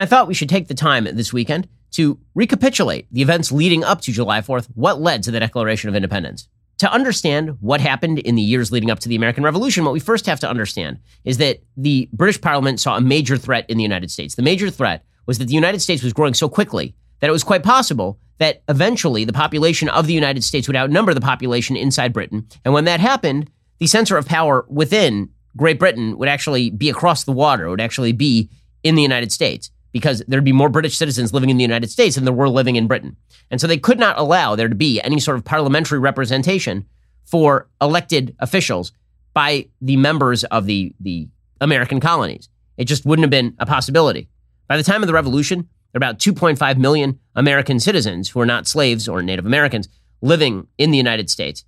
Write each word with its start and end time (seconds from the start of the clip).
I 0.00 0.06
thought 0.06 0.28
we 0.28 0.34
should 0.34 0.48
take 0.48 0.68
the 0.68 0.74
time 0.74 1.04
this 1.04 1.32
weekend 1.32 1.66
to 1.92 2.20
recapitulate 2.36 3.08
the 3.10 3.20
events 3.22 3.50
leading 3.50 3.82
up 3.82 4.00
to 4.02 4.12
July 4.12 4.40
4th, 4.40 4.68
what 4.76 5.00
led 5.00 5.24
to 5.24 5.32
the 5.32 5.40
Declaration 5.40 5.88
of 5.88 5.96
Independence. 5.96 6.46
To 6.78 6.92
understand 6.92 7.56
what 7.60 7.80
happened 7.80 8.20
in 8.20 8.36
the 8.36 8.42
years 8.42 8.70
leading 8.70 8.92
up 8.92 9.00
to 9.00 9.08
the 9.08 9.16
American 9.16 9.42
Revolution, 9.42 9.84
what 9.84 9.92
we 9.92 9.98
first 9.98 10.26
have 10.26 10.38
to 10.40 10.48
understand 10.48 11.00
is 11.24 11.38
that 11.38 11.64
the 11.76 12.08
British 12.12 12.40
Parliament 12.40 12.78
saw 12.78 12.96
a 12.96 13.00
major 13.00 13.36
threat 13.36 13.68
in 13.68 13.76
the 13.76 13.82
United 13.82 14.12
States. 14.12 14.36
The 14.36 14.42
major 14.42 14.70
threat 14.70 15.04
was 15.26 15.38
that 15.38 15.46
the 15.46 15.54
United 15.54 15.80
States 15.80 16.04
was 16.04 16.12
growing 16.12 16.34
so 16.34 16.48
quickly 16.48 16.94
that 17.18 17.28
it 17.28 17.32
was 17.32 17.42
quite 17.42 17.64
possible 17.64 18.20
that 18.38 18.62
eventually 18.68 19.24
the 19.24 19.32
population 19.32 19.88
of 19.88 20.06
the 20.06 20.14
United 20.14 20.44
States 20.44 20.68
would 20.68 20.76
outnumber 20.76 21.12
the 21.12 21.20
population 21.20 21.76
inside 21.76 22.12
Britain. 22.12 22.46
And 22.64 22.72
when 22.72 22.84
that 22.84 23.00
happened, 23.00 23.50
the 23.78 23.88
center 23.88 24.16
of 24.16 24.26
power 24.26 24.64
within 24.68 25.30
Great 25.56 25.80
Britain 25.80 26.16
would 26.18 26.28
actually 26.28 26.70
be 26.70 26.88
across 26.88 27.24
the 27.24 27.32
water, 27.32 27.68
would 27.68 27.80
actually 27.80 28.12
be 28.12 28.48
in 28.84 28.94
the 28.94 29.02
United 29.02 29.32
States 29.32 29.72
because 29.98 30.22
there'd 30.28 30.44
be 30.44 30.52
more 30.52 30.68
British 30.68 30.96
citizens 30.96 31.34
living 31.34 31.50
in 31.50 31.56
the 31.56 31.64
United 31.64 31.90
States 31.90 32.14
than 32.14 32.24
there 32.24 32.32
were 32.32 32.48
living 32.48 32.76
in 32.76 32.86
Britain. 32.86 33.16
And 33.50 33.60
so 33.60 33.66
they 33.66 33.78
could 33.78 33.98
not 33.98 34.18
allow 34.18 34.54
there 34.54 34.68
to 34.68 34.74
be 34.74 35.00
any 35.02 35.20
sort 35.20 35.36
of 35.36 35.44
parliamentary 35.44 35.98
representation 35.98 36.86
for 37.24 37.68
elected 37.80 38.34
officials 38.38 38.92
by 39.34 39.68
the 39.80 39.96
members 39.96 40.44
of 40.44 40.66
the, 40.66 40.94
the 41.00 41.28
American 41.60 42.00
colonies. 42.00 42.48
It 42.76 42.84
just 42.84 43.04
wouldn't 43.04 43.24
have 43.24 43.30
been 43.30 43.54
a 43.58 43.66
possibility. 43.66 44.28
By 44.68 44.76
the 44.76 44.82
time 44.82 45.02
of 45.02 45.06
the 45.06 45.12
revolution, 45.12 45.68
there 45.92 45.98
are 46.00 46.04
about 46.04 46.18
2.5 46.18 46.76
million 46.78 47.18
American 47.34 47.80
citizens 47.80 48.28
who 48.28 48.40
are 48.40 48.46
not 48.46 48.66
slaves 48.66 49.08
or 49.08 49.22
Native 49.22 49.46
Americans 49.46 49.88
living 50.20 50.66
in 50.76 50.90
the 50.90 50.98
United 50.98 51.30
States. 51.30 51.64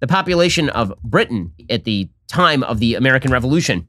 The 0.00 0.06
population 0.06 0.68
of 0.70 0.92
Britain 1.02 1.52
at 1.68 1.84
the 1.84 2.08
time 2.28 2.62
of 2.62 2.78
the 2.78 2.94
American 2.94 3.32
Revolution 3.32 3.88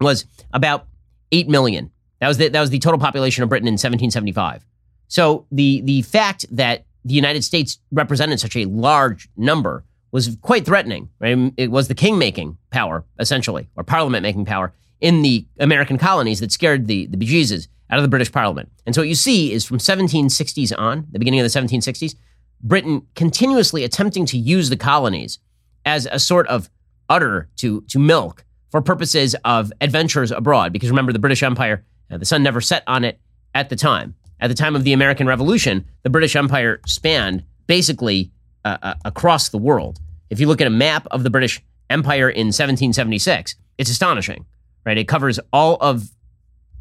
was 0.00 0.26
about 0.52 0.86
8 1.32 1.48
million. 1.48 1.90
That 2.24 2.28
was 2.28 2.38
the, 2.38 2.48
that 2.48 2.60
was 2.60 2.70
the 2.70 2.78
total 2.78 2.98
population 2.98 3.42
of 3.42 3.50
Britain 3.50 3.68
in 3.68 3.74
1775. 3.74 4.64
So 5.08 5.44
the 5.52 5.82
the 5.82 6.00
fact 6.00 6.46
that 6.50 6.86
the 7.04 7.12
United 7.12 7.44
States 7.44 7.78
represented 7.92 8.40
such 8.40 8.56
a 8.56 8.64
large 8.64 9.28
number 9.36 9.84
was 10.10 10.34
quite 10.40 10.64
threatening. 10.64 11.10
Right? 11.20 11.52
It 11.58 11.70
was 11.70 11.88
the 11.88 11.94
king 11.94 12.16
making 12.16 12.56
power 12.70 13.04
essentially, 13.20 13.68
or 13.76 13.84
parliament 13.84 14.22
making 14.22 14.46
power 14.46 14.72
in 15.02 15.20
the 15.20 15.46
American 15.60 15.98
colonies 15.98 16.40
that 16.40 16.50
scared 16.50 16.86
the 16.86 17.04
the 17.04 17.18
bejesus 17.18 17.68
out 17.90 17.98
of 17.98 18.02
the 18.02 18.08
British 18.08 18.32
Parliament. 18.32 18.70
And 18.86 18.94
so 18.94 19.02
what 19.02 19.08
you 19.08 19.14
see 19.14 19.52
is 19.52 19.66
from 19.66 19.76
1760s 19.76 20.72
on, 20.78 21.06
the 21.12 21.18
beginning 21.18 21.40
of 21.40 21.52
the 21.52 21.60
1760s, 21.60 22.14
Britain 22.62 23.06
continuously 23.14 23.84
attempting 23.84 24.24
to 24.24 24.38
use 24.38 24.70
the 24.70 24.78
colonies 24.78 25.40
as 25.84 26.08
a 26.10 26.18
sort 26.18 26.46
of 26.46 26.70
udder 27.10 27.50
to 27.56 27.82
to 27.82 27.98
milk 27.98 28.46
for 28.70 28.80
purposes 28.80 29.36
of 29.44 29.74
adventures 29.82 30.32
abroad. 30.32 30.72
Because 30.72 30.88
remember, 30.88 31.12
the 31.12 31.18
British 31.18 31.42
Empire 31.42 31.84
now, 32.10 32.18
the 32.18 32.24
sun 32.24 32.42
never 32.42 32.60
set 32.60 32.82
on 32.86 33.04
it 33.04 33.18
at 33.54 33.68
the 33.68 33.76
time. 33.76 34.14
At 34.40 34.48
the 34.48 34.54
time 34.54 34.76
of 34.76 34.84
the 34.84 34.92
American 34.92 35.26
Revolution, 35.26 35.86
the 36.02 36.10
British 36.10 36.36
Empire 36.36 36.80
spanned 36.86 37.44
basically 37.66 38.30
uh, 38.64 38.76
uh, 38.82 38.94
across 39.04 39.48
the 39.48 39.58
world. 39.58 40.00
If 40.30 40.40
you 40.40 40.46
look 40.46 40.60
at 40.60 40.66
a 40.66 40.70
map 40.70 41.06
of 41.10 41.22
the 41.22 41.30
British 41.30 41.62
Empire 41.88 42.28
in 42.28 42.48
1776, 42.48 43.54
it's 43.78 43.90
astonishing, 43.90 44.44
right? 44.84 44.98
It 44.98 45.08
covers 45.08 45.40
all 45.52 45.76
of 45.80 46.10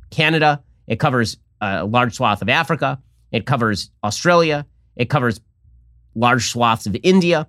Canada, 0.10 0.64
it 0.88 1.00
covers 1.00 1.38
a 1.62 1.86
large 1.86 2.16
swath 2.16 2.42
of 2.42 2.50
Africa, 2.50 3.00
it 3.32 3.46
covers 3.46 3.90
Australia, 4.04 4.66
it 4.96 5.10
covers 5.10 5.40
large 6.16 6.50
swaths 6.50 6.86
of 6.86 6.96
India. 7.04 7.48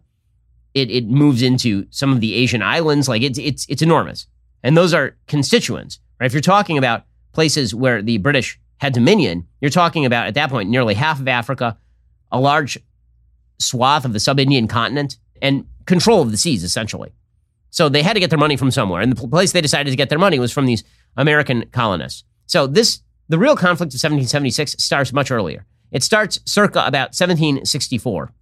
It, 0.72 0.90
it 0.90 1.06
moves 1.06 1.42
into 1.42 1.86
some 1.90 2.12
of 2.12 2.20
the 2.20 2.34
Asian 2.34 2.62
islands. 2.62 3.08
Like 3.08 3.22
it's, 3.22 3.38
it's, 3.38 3.66
it's 3.68 3.82
enormous. 3.82 4.26
And 4.62 4.76
those 4.76 4.92
are 4.92 5.16
constituents, 5.28 6.00
right? 6.18 6.26
If 6.26 6.32
you're 6.32 6.40
talking 6.40 6.78
about 6.78 7.04
places 7.34 7.74
where 7.74 8.00
the 8.00 8.18
British 8.18 8.58
had 8.78 8.92
dominion, 8.92 9.46
you're 9.60 9.70
talking 9.70 10.04
about 10.04 10.26
at 10.26 10.34
that 10.34 10.50
point 10.50 10.68
nearly 10.68 10.94
half 10.94 11.20
of 11.20 11.28
Africa, 11.28 11.76
a 12.32 12.40
large 12.40 12.78
swath 13.58 14.04
of 14.04 14.12
the 14.12 14.20
sub 14.20 14.40
Indian 14.40 14.66
continent, 14.66 15.18
and 15.42 15.66
control 15.86 16.22
of 16.22 16.30
the 16.30 16.36
seas, 16.36 16.64
essentially. 16.64 17.12
So 17.70 17.88
they 17.88 18.02
had 18.02 18.14
to 18.14 18.20
get 18.20 18.30
their 18.30 18.38
money 18.38 18.56
from 18.56 18.70
somewhere. 18.70 19.02
And 19.02 19.16
the 19.16 19.28
place 19.28 19.52
they 19.52 19.60
decided 19.60 19.90
to 19.90 19.96
get 19.96 20.08
their 20.08 20.18
money 20.18 20.38
was 20.38 20.52
from 20.52 20.66
these 20.66 20.84
American 21.16 21.64
colonists. 21.72 22.24
So 22.46 22.66
this, 22.66 23.00
the 23.28 23.38
real 23.38 23.56
conflict 23.56 23.92
of 23.92 23.98
1776 23.98 24.76
starts 24.78 25.12
much 25.12 25.30
earlier. 25.30 25.66
It 25.90 26.02
starts 26.02 26.38
circa 26.44 26.84
about 26.86 27.14
1764. 27.14 28.32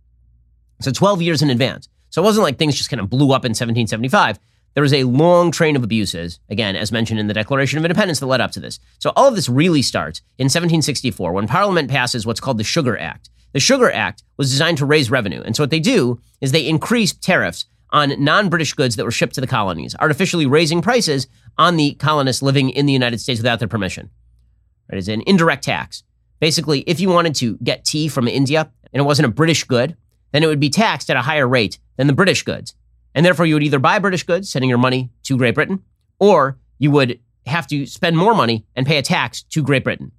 So 0.80 0.90
12 0.90 1.22
years 1.22 1.42
in 1.42 1.50
advance. 1.50 1.88
So 2.10 2.22
it 2.22 2.24
wasn't 2.24 2.44
like 2.44 2.58
things 2.58 2.76
just 2.76 2.90
kind 2.90 3.00
of 3.00 3.08
blew 3.08 3.32
up 3.32 3.44
in 3.44 3.50
1775 3.50 4.38
there 4.74 4.82
was 4.82 4.92
a 4.94 5.04
long 5.04 5.50
train 5.50 5.76
of 5.76 5.84
abuses, 5.84 6.38
again, 6.48 6.76
as 6.76 6.92
mentioned 6.92 7.20
in 7.20 7.26
the 7.26 7.34
Declaration 7.34 7.78
of 7.78 7.84
Independence, 7.84 8.20
that 8.20 8.26
led 8.26 8.40
up 8.40 8.52
to 8.52 8.60
this. 8.60 8.78
So 8.98 9.12
all 9.16 9.28
of 9.28 9.34
this 9.34 9.48
really 9.48 9.82
starts 9.82 10.20
in 10.38 10.44
1764 10.44 11.32
when 11.32 11.46
Parliament 11.46 11.90
passes 11.90 12.26
what's 12.26 12.40
called 12.40 12.58
the 12.58 12.64
Sugar 12.64 12.96
Act. 12.96 13.28
The 13.52 13.60
Sugar 13.60 13.90
Act 13.90 14.22
was 14.38 14.50
designed 14.50 14.78
to 14.78 14.86
raise 14.86 15.10
revenue. 15.10 15.42
And 15.44 15.54
so 15.54 15.62
what 15.62 15.70
they 15.70 15.80
do 15.80 16.20
is 16.40 16.52
they 16.52 16.66
increase 16.66 17.12
tariffs 17.12 17.66
on 17.90 18.22
non 18.22 18.48
British 18.48 18.72
goods 18.72 18.96
that 18.96 19.04
were 19.04 19.10
shipped 19.10 19.34
to 19.34 19.40
the 19.40 19.46
colonies, 19.46 19.94
artificially 20.00 20.46
raising 20.46 20.80
prices 20.80 21.26
on 21.58 21.76
the 21.76 21.94
colonists 21.94 22.42
living 22.42 22.70
in 22.70 22.86
the 22.86 22.92
United 22.92 23.20
States 23.20 23.40
without 23.40 23.58
their 23.58 23.68
permission. 23.68 24.10
It 24.90 24.98
is 24.98 25.08
an 25.08 25.22
indirect 25.26 25.64
tax. 25.64 26.02
Basically, 26.40 26.80
if 26.80 26.98
you 26.98 27.08
wanted 27.08 27.34
to 27.36 27.56
get 27.58 27.84
tea 27.84 28.08
from 28.08 28.26
India 28.26 28.70
and 28.92 29.00
it 29.00 29.04
wasn't 29.04 29.26
a 29.26 29.32
British 29.32 29.64
good, 29.64 29.96
then 30.32 30.42
it 30.42 30.46
would 30.46 30.60
be 30.60 30.70
taxed 30.70 31.10
at 31.10 31.16
a 31.16 31.22
higher 31.22 31.46
rate 31.46 31.78
than 31.96 32.06
the 32.06 32.12
British 32.12 32.42
goods. 32.42 32.74
And 33.14 33.26
therefore, 33.26 33.46
you 33.46 33.54
would 33.54 33.62
either 33.62 33.78
buy 33.78 33.98
British 33.98 34.22
goods, 34.22 34.48
sending 34.48 34.68
your 34.68 34.78
money 34.78 35.10
to 35.24 35.36
Great 35.36 35.54
Britain, 35.54 35.82
or 36.18 36.58
you 36.78 36.90
would 36.90 37.20
have 37.46 37.66
to 37.66 37.86
spend 37.86 38.16
more 38.16 38.34
money 38.34 38.64
and 38.74 38.86
pay 38.86 38.98
a 38.98 39.02
tax 39.02 39.42
to 39.42 39.62
Great 39.62 39.84
Britain. 39.84 40.12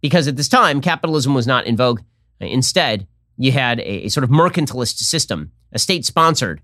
Because 0.00 0.26
at 0.26 0.36
this 0.36 0.48
time, 0.48 0.80
capitalism 0.80 1.34
was 1.34 1.46
not 1.46 1.66
in 1.66 1.76
vogue. 1.76 2.00
Instead, 2.40 3.06
you 3.36 3.52
had 3.52 3.80
a, 3.80 4.06
a 4.06 4.08
sort 4.08 4.24
of 4.24 4.30
mercantilist 4.30 4.96
system, 4.98 5.52
a 5.72 5.78
state 5.78 6.04
sponsored 6.04 6.62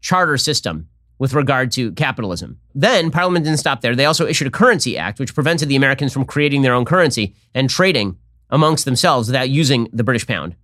charter 0.00 0.38
system 0.38 0.88
with 1.18 1.34
regard 1.34 1.70
to 1.72 1.92
capitalism. 1.92 2.58
Then 2.74 3.10
Parliament 3.10 3.44
didn't 3.44 3.58
stop 3.58 3.80
there. 3.80 3.96
They 3.96 4.04
also 4.04 4.26
issued 4.26 4.48
a 4.48 4.52
currency 4.52 4.96
act, 4.96 5.18
which 5.18 5.34
prevented 5.34 5.68
the 5.68 5.76
Americans 5.76 6.12
from 6.12 6.24
creating 6.24 6.62
their 6.62 6.74
own 6.74 6.84
currency 6.84 7.34
and 7.54 7.68
trading 7.68 8.16
amongst 8.50 8.84
themselves 8.84 9.28
without 9.28 9.50
using 9.50 9.88
the 9.92 10.04
British 10.04 10.26
pound. 10.26 10.54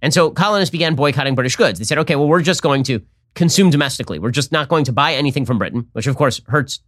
And 0.00 0.14
so 0.14 0.30
colonists 0.30 0.70
began 0.70 0.94
boycotting 0.94 1.34
British 1.34 1.56
goods. 1.56 1.78
They 1.78 1.84
said, 1.84 1.98
okay, 1.98 2.16
well, 2.16 2.28
we're 2.28 2.42
just 2.42 2.62
going 2.62 2.84
to 2.84 3.02
consume 3.36 3.70
domestically. 3.70 4.18
We're 4.18 4.30
just 4.32 4.50
not 4.50 4.68
going 4.68 4.84
to 4.86 4.92
buy 4.92 5.14
anything 5.14 5.46
from 5.46 5.58
Britain, 5.58 5.88
which 5.92 6.08
of 6.08 6.16
course 6.16 6.40
hurts 6.46 6.80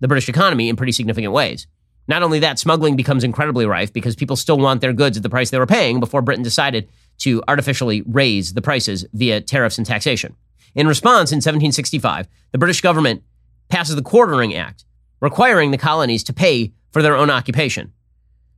the 0.00 0.08
British 0.08 0.28
economy 0.28 0.68
in 0.68 0.76
pretty 0.76 0.92
significant 0.92 1.32
ways. 1.32 1.66
Not 2.08 2.22
only 2.24 2.40
that, 2.40 2.58
smuggling 2.58 2.96
becomes 2.96 3.22
incredibly 3.22 3.66
rife 3.66 3.92
because 3.92 4.16
people 4.16 4.34
still 4.34 4.58
want 4.58 4.80
their 4.80 4.92
goods 4.92 5.16
at 5.16 5.22
the 5.22 5.30
price 5.30 5.50
they 5.50 5.58
were 5.58 5.66
paying 5.66 6.00
before 6.00 6.22
Britain 6.22 6.42
decided 6.42 6.88
to 7.18 7.42
artificially 7.46 8.02
raise 8.06 8.54
the 8.54 8.62
prices 8.62 9.06
via 9.12 9.40
tariffs 9.40 9.78
and 9.78 9.86
taxation. 9.86 10.34
In 10.74 10.88
response, 10.88 11.30
in 11.30 11.36
1765, 11.36 12.26
the 12.50 12.58
British 12.58 12.80
government 12.80 13.22
passes 13.68 13.94
the 13.94 14.02
Quartering 14.02 14.54
Act, 14.54 14.84
requiring 15.20 15.70
the 15.70 15.78
colonies 15.78 16.24
to 16.24 16.32
pay 16.32 16.72
for 16.90 17.02
their 17.02 17.14
own 17.14 17.30
occupation. 17.30 17.92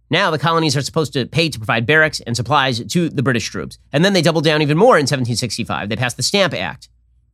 Now 0.09 0.31
the 0.31 0.39
colonies 0.39 0.77
are 0.77 0.83
supposed 0.83 1.13
to 1.15 1.27
pay 1.27 1.49
to 1.49 1.59
provide 1.59 1.87
barracks 1.87 2.21
and 2.21 2.37
supplies 2.37 2.85
to 2.85 3.09
the 3.09 3.23
British 3.23 3.49
troops. 3.49 3.79
And 3.93 4.05
then 4.05 4.13
they 4.13 4.23
double 4.23 4.43
down 4.43 4.63
even 4.63 4.79
more 4.79 4.97
in 4.97 5.05
1765. 5.05 5.89
They 5.89 5.97
pass 5.97 6.15
the 6.15 6.23
Stamp 6.23 6.55
Act, 6.55 6.89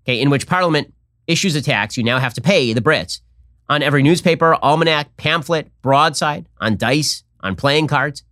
okay, 0.09 0.21
in 0.21 0.31
which 0.31 0.47
Parliament 0.47 0.95
issues 1.27 1.55
a 1.55 1.61
tax 1.61 1.97
you 1.97 2.03
now 2.03 2.19
have 2.19 2.35
to 2.35 2.41
pay 2.41 2.73
the 2.73 2.81
Brits 2.81 3.21
on 3.69 3.83
every 3.83 4.03
newspaper, 4.03 4.55
almanac, 4.63 5.15
pamphlet, 5.19 5.71
broadside, 5.83 6.49
on 6.59 6.79
dice, 6.79 7.23
on 7.41 7.55
playing 7.55 7.87
cards. 7.87 8.25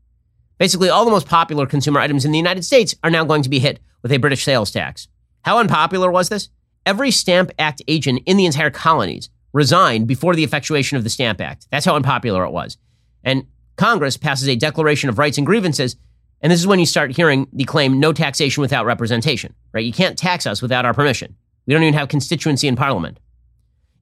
Basically, 0.58 0.88
all 0.88 1.04
the 1.04 1.10
most 1.10 1.28
popular 1.28 1.66
consumer 1.66 2.00
items 2.00 2.24
in 2.24 2.32
the 2.32 2.38
United 2.38 2.64
States 2.64 2.94
are 3.04 3.10
now 3.10 3.24
going 3.24 3.42
to 3.42 3.50
be 3.50 3.58
hit 3.58 3.78
with 4.02 4.10
a 4.10 4.16
British 4.16 4.42
sales 4.42 4.70
tax. 4.70 5.08
How 5.42 5.58
unpopular 5.58 6.10
was 6.10 6.30
this? 6.30 6.48
Every 6.86 7.10
Stamp 7.10 7.50
Act 7.58 7.82
agent 7.86 8.22
in 8.24 8.38
the 8.38 8.46
entire 8.46 8.70
colonies 8.70 9.28
resigned 9.52 10.06
before 10.06 10.34
the 10.34 10.44
effectuation 10.44 10.96
of 10.96 11.04
the 11.04 11.10
Stamp 11.10 11.42
Act. 11.42 11.66
That's 11.70 11.84
how 11.84 11.96
unpopular 11.96 12.44
it 12.44 12.52
was. 12.52 12.78
And 13.22 13.46
Congress 13.76 14.16
passes 14.16 14.48
a 14.48 14.56
Declaration 14.56 15.10
of 15.10 15.18
Rights 15.18 15.36
and 15.36 15.46
Grievances, 15.46 15.96
and 16.40 16.50
this 16.50 16.60
is 16.60 16.66
when 16.66 16.78
you 16.78 16.86
start 16.86 17.14
hearing 17.14 17.46
the 17.52 17.64
claim 17.64 18.00
no 18.00 18.14
taxation 18.14 18.62
without 18.62 18.86
representation, 18.86 19.54
right? 19.74 19.84
You 19.84 19.92
can't 19.92 20.16
tax 20.16 20.46
us 20.46 20.62
without 20.62 20.86
our 20.86 20.94
permission. 20.94 21.36
We 21.66 21.74
don't 21.74 21.82
even 21.82 21.94
have 21.94 22.08
constituency 22.08 22.68
in 22.68 22.76
Parliament. 22.76 23.18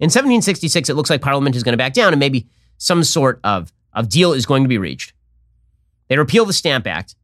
In 0.00 0.06
1766, 0.06 0.88
it 0.88 0.94
looks 0.94 1.10
like 1.10 1.22
Parliament 1.22 1.56
is 1.56 1.62
going 1.62 1.72
to 1.72 1.78
back 1.78 1.94
down 1.94 2.12
and 2.12 2.20
maybe 2.20 2.46
some 2.78 3.04
sort 3.04 3.40
of, 3.44 3.72
of 3.92 4.08
deal 4.08 4.32
is 4.32 4.46
going 4.46 4.62
to 4.62 4.68
be 4.68 4.78
reached. 4.78 5.12
They 6.08 6.18
repeal 6.18 6.44
the 6.44 6.52
Stamp 6.52 6.86
Act, 6.86 7.14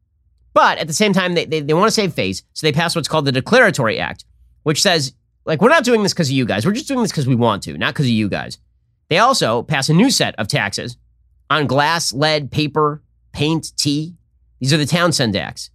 but 0.55 0.79
at 0.79 0.87
the 0.87 0.93
same 0.93 1.13
time, 1.13 1.35
they, 1.35 1.45
they, 1.45 1.61
they 1.61 1.75
want 1.75 1.89
to 1.89 1.93
save 1.93 2.15
face, 2.15 2.43
so 2.53 2.67
they 2.67 2.73
pass 2.73 2.97
what's 2.97 3.09
called 3.09 3.25
the 3.25 3.33
Declaratory 3.33 3.99
Act, 3.99 4.25
which 4.63 4.81
says, 4.81 5.13
like, 5.45 5.61
we're 5.61 5.69
not 5.69 5.85
doing 5.85 6.03
this 6.03 6.13
because 6.13 6.29
of 6.29 6.33
you 6.33 6.45
guys. 6.45 6.65
We're 6.65 6.73
just 6.73 6.89
doing 6.89 7.03
this 7.03 7.11
because 7.11 7.27
we 7.27 7.35
want 7.35 7.63
to, 7.65 7.77
not 7.77 7.95
because 7.95 8.07
of 8.07 8.13
you 8.13 8.29
guys. 8.29 8.59
They 9.09 9.19
also 9.19 9.63
pass 9.63 9.89
a 9.89 9.95
new 9.95 10.11
set 10.11 10.35
of 10.39 10.49
taxes 10.49 10.97
on 11.51 11.67
glass, 11.67 12.13
lead, 12.13 12.51
paper, 12.51 13.03
paint, 13.33 13.77
tea. 13.77 14.15
These 14.61 14.73
are 14.73 14.77
the 14.77 14.87
Townshend 14.87 15.35
Acts. 15.37 15.71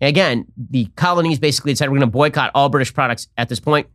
Again, 0.00 0.46
the 0.56 0.86
colonies 0.96 1.38
basically 1.38 1.72
decided 1.72 1.92
we're 1.92 1.98
going 1.98 2.08
to 2.10 2.12
boycott 2.12 2.50
all 2.54 2.68
British 2.68 2.92
products 2.92 3.28
at 3.38 3.48
this 3.48 3.60
point 3.60 3.86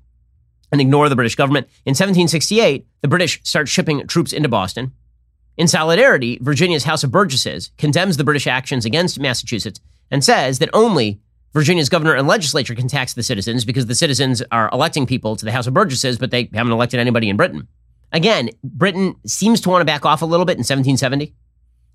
and 0.72 0.82
ignore 0.82 1.10
the 1.10 1.16
British 1.16 1.36
government. 1.36 1.68
In 1.86 1.92
1768, 1.92 2.86
the 3.02 3.08
British 3.08 3.42
start 3.44 3.68
shipping 3.68 4.06
troops 4.08 4.34
into 4.34 4.50
Boston. 4.50 4.94
In 5.58 5.68
solidarity, 5.68 6.40
Virginia's 6.42 6.86
House 6.86 7.04
of 7.04 7.12
Burgesses 7.12 7.72
condemns 7.78 8.18
the 8.18 8.24
British 8.24 8.48
actions 8.48 8.86
against 8.86 9.20
Massachusetts 9.20 9.80
and 10.10 10.24
says 10.24 10.60
that 10.60 10.70
only 10.74 11.20
Virginia's 11.54 11.90
governor 11.90 12.14
and 12.14 12.28
legislature 12.28 12.76
can 12.76 12.88
tax 12.88 13.14
the 13.14 13.24
citizens 13.24 13.66
because 13.66 13.88
the 13.88 13.96
citizens 13.96 14.42
are 14.52 14.70
electing 14.72 15.06
people 15.06 15.36
to 15.36 15.46
the 15.46 15.52
House 15.52 15.68
of 15.68 15.74
Burgesses, 15.74 16.18
but 16.18 16.32
they 16.32 16.50
haven't 16.54 16.72
elected 16.72 17.00
anybody 17.00 17.30
in 17.30 17.38
Britain. 17.38 17.68
Again, 18.12 18.50
Britain 18.64 19.16
seems 19.26 19.60
to 19.62 19.70
want 19.70 19.82
to 19.82 19.86
back 19.86 20.06
off 20.06 20.22
a 20.22 20.26
little 20.26 20.46
bit 20.46 20.54
in 20.54 20.60
1770. 20.60 21.34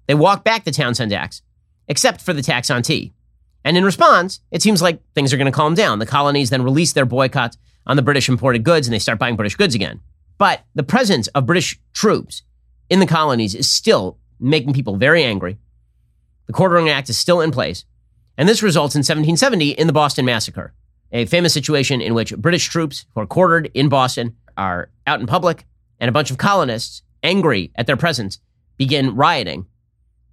They 0.07 0.15
walk 0.15 0.45
back 0.45 0.65
the 0.65 0.71
Townshend 0.71 1.13
Acts, 1.13 1.43
except 1.89 2.21
for 2.21 2.33
the 2.33 2.43
tax 2.43 2.71
on 2.71 2.83
tea. 2.83 3.15
And 3.65 3.77
in 3.77 3.85
response, 3.85 4.41
it 4.51 4.61
seems 4.61 4.83
like 4.83 5.01
things 5.15 5.33
are 5.33 5.39
going 5.39 5.51
to 5.51 5.57
calm 5.57 5.75
down. 5.75 5.99
The 5.99 6.07
colonies 6.07 6.51
then 6.51 6.63
release 6.63 6.93
their 6.93 7.07
boycotts 7.07 7.57
on 7.87 7.97
the 7.97 8.03
British 8.03 8.29
imported 8.29 8.65
goods 8.65 8.87
and 8.87 8.95
they 8.95 8.99
start 8.99 9.19
buying 9.19 9.37
British 9.37 9.57
goods 9.57 9.75
again. 9.75 10.01
But 10.39 10.65
the 10.75 10.83
presence 10.83 11.27
of 11.29 11.47
British 11.47 11.79
troops 11.93 12.43
in 12.91 13.01
the 13.01 13.07
colonies 13.07 13.55
is 13.55 13.71
still 13.71 14.19
making 14.41 14.73
people 14.73 14.97
very 14.97 15.23
angry. 15.23 15.59
The 16.47 16.53
Quartering 16.53 16.89
Act 16.89 17.09
is 17.09 17.17
still 17.17 17.41
in 17.41 17.51
place. 17.51 17.85
And 18.37 18.49
this 18.49 18.63
results 18.63 18.95
in 18.95 19.01
1770 19.01 19.71
in 19.71 19.87
the 19.87 19.93
Boston 19.93 20.25
Massacre, 20.25 20.75
a 21.13 21.25
famous 21.27 21.55
situation 21.55 22.01
in 22.01 22.15
which 22.15 22.37
British 22.37 22.67
troops 22.67 23.07
who 23.15 23.21
are 23.21 23.27
quartered 23.27 23.71
in 23.75 23.89
Boston 23.89 24.37
are 24.57 24.91
out 25.07 25.21
in 25.21 25.27
public, 25.27 25.67
and 26.01 26.09
a 26.09 26.13
bunch 26.13 26.31
of 26.31 26.39
colonists, 26.39 27.03
angry 27.23 27.71
at 27.77 27.87
their 27.87 27.97
presence, 27.97 28.41
begin 28.77 29.15
rioting 29.15 29.67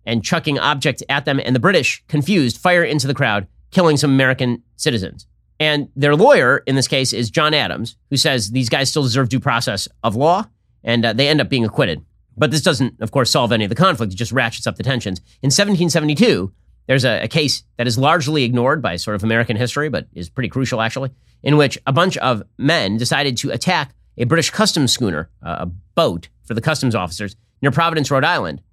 and 0.06 0.24
chucking 0.24 0.57
objects 0.57 1.03
at 1.09 1.25
them. 1.25 1.39
And 1.44 1.56
the 1.56 1.59
British, 1.59 2.03
confused, 2.07 2.57
fire 2.57 2.83
into 2.83 3.07
the 3.07 3.13
crowd, 3.13 3.48
killing 3.69 3.98
some 3.98 4.12
American 4.12 4.63
citizens. 4.75 5.27
And 5.61 5.89
their 5.95 6.15
lawyer 6.15 6.63
in 6.65 6.75
this 6.75 6.87
case 6.87 7.13
is 7.13 7.29
John 7.29 7.53
Adams, 7.53 7.95
who 8.09 8.17
says 8.17 8.49
these 8.49 8.67
guys 8.67 8.89
still 8.89 9.03
deserve 9.03 9.29
due 9.29 9.39
process 9.39 9.87
of 10.03 10.15
law, 10.15 10.45
and 10.83 11.05
uh, 11.05 11.13
they 11.13 11.27
end 11.27 11.39
up 11.39 11.49
being 11.49 11.63
acquitted. 11.63 12.03
But 12.35 12.49
this 12.49 12.63
doesn't, 12.63 12.99
of 12.99 13.11
course, 13.11 13.29
solve 13.29 13.51
any 13.51 13.65
of 13.65 13.69
the 13.69 13.75
conflict. 13.75 14.11
It 14.11 14.15
just 14.15 14.31
ratchets 14.31 14.65
up 14.65 14.77
the 14.77 14.81
tensions. 14.81 15.19
In 15.43 15.49
1772, 15.49 16.51
there's 16.87 17.05
a, 17.05 17.21
a, 17.21 17.27
case 17.27 17.61
that 17.77 17.85
is 17.85 17.95
largely 17.95 18.43
ignored 18.43 18.81
by 18.81 18.95
sort 18.95 19.13
of 19.13 19.23
American 19.23 19.55
history, 19.55 19.87
but 19.87 20.07
is 20.15 20.31
pretty 20.31 20.49
crucial 20.49 20.81
actually, 20.81 21.11
in 21.43 21.57
which 21.57 21.77
a 21.85 21.93
bunch 21.93 22.17
of 22.17 22.41
men 22.57 22.97
decided 22.97 23.37
to 23.37 23.51
attack 23.51 23.93
a 24.17 24.23
British 24.23 24.49
customs 24.49 24.91
schooner, 24.91 25.29
uh, 25.45 25.57
a 25.59 25.65
boat 25.67 26.29
for 26.41 26.55
the 26.55 26.61
customs 26.61 26.95
officers 26.95 27.35
near 27.61 27.69
Providence, 27.69 28.09
Rhode 28.09 28.25
Island. 28.25 28.63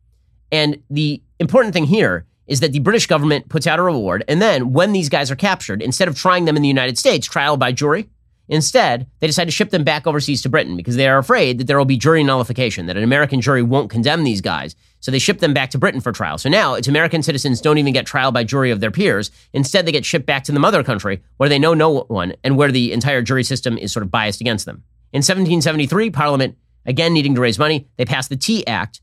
And 0.51 0.83
the 0.89 1.23
important 1.39 1.75
thing 1.75 1.85
here 1.85 2.25
is 2.49 2.61
that 2.61 2.73
the 2.73 2.81
British 2.81 3.07
government 3.07 3.49
puts 3.49 3.67
out 3.67 3.79
a 3.79 3.83
reward, 3.83 4.25
and 4.27 4.43
then 4.43 4.73
when 4.73 4.93
these 4.93 5.09
guys 5.09 5.31
are 5.31 5.37
captured, 5.37 5.83
instead 5.83 6.09
of 6.09 6.17
trying 6.19 6.47
them 6.47 6.57
in 6.57 6.63
the 6.63 6.69
United 6.69 6.99
States, 6.99 7.27
trial 7.27 7.57
by 7.57 7.71
jury, 7.71 8.09
Instead, 8.49 9.07
they 9.21 9.27
decide 9.27 9.45
to 9.45 9.51
ship 9.51 9.71
them 9.71 9.85
back 9.85 10.07
overseas 10.07 10.41
to 10.43 10.49
Britain 10.49 10.77
because 10.77 10.97
they 10.97 11.07
are 11.07 11.19
afraid 11.19 11.59
that 11.59 11.67
there 11.67 11.77
will 11.77 11.85
be 11.85 11.99
jury 11.99 12.25
nullification, 12.25 12.87
that 12.87 12.97
an 12.97 13.03
American 13.03 13.43
jury 13.43 13.63
won't 13.63 13.91
condemn 13.91 14.25
these 14.25 14.41
guys. 14.41 14.75
So 15.01 15.11
they 15.11 15.19
ship 15.19 15.39
them 15.39 15.53
back 15.53 15.71
to 15.71 15.79
Britain 15.79 16.01
for 16.01 16.13
trial. 16.13 16.39
So 16.39 16.49
now 16.49 16.75
it's 16.75 16.89
American 16.89 17.23
citizens 17.23 17.61
don't 17.61 17.79
even 17.79 17.93
get 17.93 18.07
trial 18.07 18.33
by 18.33 18.45
jury 18.45 18.71
of 18.71 18.81
their 18.81 18.91
peers. 18.91 19.31
Instead, 19.53 19.85
they 19.85 19.93
get 19.93 20.07
shipped 20.07 20.27
back 20.27 20.45
to 20.45 20.53
the 20.53 20.59
mother 20.59 20.83
country 20.83 21.23
where 21.37 21.49
they 21.49 21.59
know 21.59 21.75
no 21.75 22.01
one 22.05 22.35
and 22.43 22.57
where 22.57 22.73
the 22.73 22.93
entire 22.93 23.23
jury 23.23 23.45
system 23.45 23.77
is 23.77 23.93
sort 23.93 24.03
of 24.03 24.11
biased 24.11 24.41
against 24.41 24.65
them. 24.65 24.83
In 25.13 25.19
1773, 25.19 26.11
Parliament, 26.11 26.57
again 26.87 27.13
needing 27.13 27.35
to 27.35 27.41
raise 27.41 27.59
money, 27.59 27.87
they 27.97 28.05
passed 28.07 28.31
the 28.31 28.37
Tea 28.37 28.67
Act. 28.67 29.03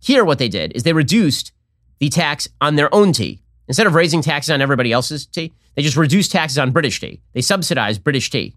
Here, 0.00 0.24
what 0.24 0.38
they 0.38 0.48
did 0.48 0.72
is 0.74 0.82
they 0.82 0.94
reduced 0.94 1.52
the 2.00 2.08
tax 2.08 2.48
on 2.60 2.76
their 2.76 2.92
own 2.94 3.12
tea. 3.12 3.40
Instead 3.68 3.86
of 3.86 3.94
raising 3.94 4.20
taxes 4.20 4.50
on 4.50 4.60
everybody 4.60 4.90
else's 4.90 5.26
tea, 5.26 5.52
they 5.76 5.82
just 5.82 5.96
reduce 5.96 6.28
taxes 6.28 6.58
on 6.58 6.72
British 6.72 6.98
tea. 6.98 7.20
They 7.34 7.40
subsidize 7.40 7.98
British 7.98 8.30
tea 8.30 8.56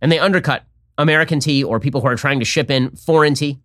and 0.00 0.12
they 0.12 0.18
undercut 0.18 0.64
American 0.98 1.40
tea 1.40 1.64
or 1.64 1.80
people 1.80 2.00
who 2.02 2.06
are 2.08 2.16
trying 2.16 2.38
to 2.40 2.44
ship 2.44 2.70
in 2.70 2.90
foreign 2.90 3.34
tea. 3.34 3.58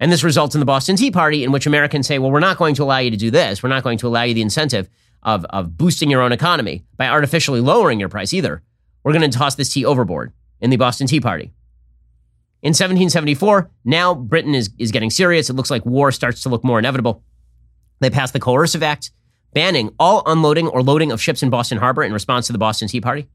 And 0.00 0.10
this 0.10 0.24
results 0.24 0.56
in 0.56 0.58
the 0.58 0.66
Boston 0.66 0.96
Tea 0.96 1.12
Party, 1.12 1.44
in 1.44 1.52
which 1.52 1.66
Americans 1.66 2.08
say, 2.08 2.18
well, 2.18 2.32
we're 2.32 2.40
not 2.40 2.58
going 2.58 2.74
to 2.74 2.82
allow 2.82 2.98
you 2.98 3.10
to 3.10 3.16
do 3.16 3.30
this. 3.30 3.62
We're 3.62 3.68
not 3.68 3.84
going 3.84 3.98
to 3.98 4.08
allow 4.08 4.24
you 4.24 4.34
the 4.34 4.42
incentive 4.42 4.88
of, 5.22 5.44
of 5.50 5.76
boosting 5.76 6.10
your 6.10 6.22
own 6.22 6.32
economy 6.32 6.82
by 6.96 7.06
artificially 7.06 7.60
lowering 7.60 8.00
your 8.00 8.08
price 8.08 8.32
either. 8.32 8.62
We're 9.04 9.12
going 9.12 9.30
to 9.30 9.38
toss 9.38 9.54
this 9.54 9.72
tea 9.72 9.84
overboard 9.84 10.32
in 10.60 10.70
the 10.70 10.76
Boston 10.76 11.06
Tea 11.06 11.20
Party. 11.20 11.52
In 12.62 12.70
1774, 12.70 13.70
now 13.84 14.14
Britain 14.14 14.54
is, 14.54 14.70
is 14.78 14.90
getting 14.90 15.10
serious. 15.10 15.50
It 15.50 15.54
looks 15.54 15.70
like 15.70 15.84
war 15.86 16.10
starts 16.10 16.42
to 16.42 16.48
look 16.48 16.64
more 16.64 16.78
inevitable. 16.78 17.22
They 18.02 18.10
pass 18.10 18.32
the 18.32 18.40
Coercive 18.40 18.82
Act, 18.82 19.10
banning 19.54 19.94
all 19.98 20.22
unloading 20.26 20.68
or 20.68 20.82
loading 20.82 21.12
of 21.12 21.22
ships 21.22 21.42
in 21.42 21.50
Boston 21.50 21.78
Harbor 21.78 22.02
in 22.02 22.12
response 22.12 22.46
to 22.48 22.52
the 22.52 22.58
Boston 22.58 22.88
Tea 22.88 23.00
Party. 23.00 23.28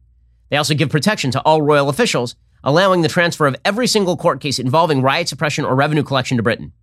They 0.50 0.58
also 0.58 0.74
give 0.74 0.90
protection 0.90 1.32
to 1.32 1.42
all 1.42 1.62
royal 1.62 1.90
officials 1.90 2.36
allowing 2.64 3.02
the 3.02 3.08
transfer 3.08 3.48
of 3.48 3.56
every 3.64 3.88
single 3.88 4.18
court 4.18 4.42
case 4.42 4.60
involving 4.60 5.02
riot 5.02 5.30
suppression 5.30 5.64
or 5.64 5.76
revenue 5.76 6.04
collection 6.04 6.38
to 6.38 6.44
Britain. 6.44 6.74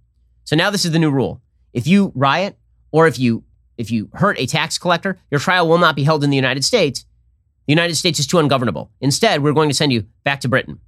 So 0.44 0.56
now 0.56 0.70
this 0.70 0.84
is 0.84 0.92
the 0.92 0.98
new 0.98 1.10
rule. 1.10 1.42
If 1.72 1.86
you 1.86 2.12
riot 2.14 2.56
or 2.90 3.06
if 3.06 3.18
you 3.18 3.44
if 3.76 3.90
you 3.90 4.08
hurt 4.14 4.38
a 4.38 4.46
tax 4.46 4.78
collector, 4.78 5.18
your 5.30 5.40
trial 5.40 5.68
will 5.68 5.78
not 5.78 5.96
be 5.96 6.04
held 6.04 6.22
in 6.22 6.30
the 6.30 6.36
United 6.36 6.64
States. 6.64 7.04
The 7.66 7.72
United 7.72 7.96
States 7.96 8.20
is 8.20 8.26
too 8.26 8.38
ungovernable. 8.38 8.90
Instead, 9.00 9.42
we're 9.42 9.52
going 9.52 9.68
to 9.68 9.74
send 9.74 9.92
you 9.92 10.06
back 10.22 10.40
to 10.42 10.48
Britain. 10.48 10.78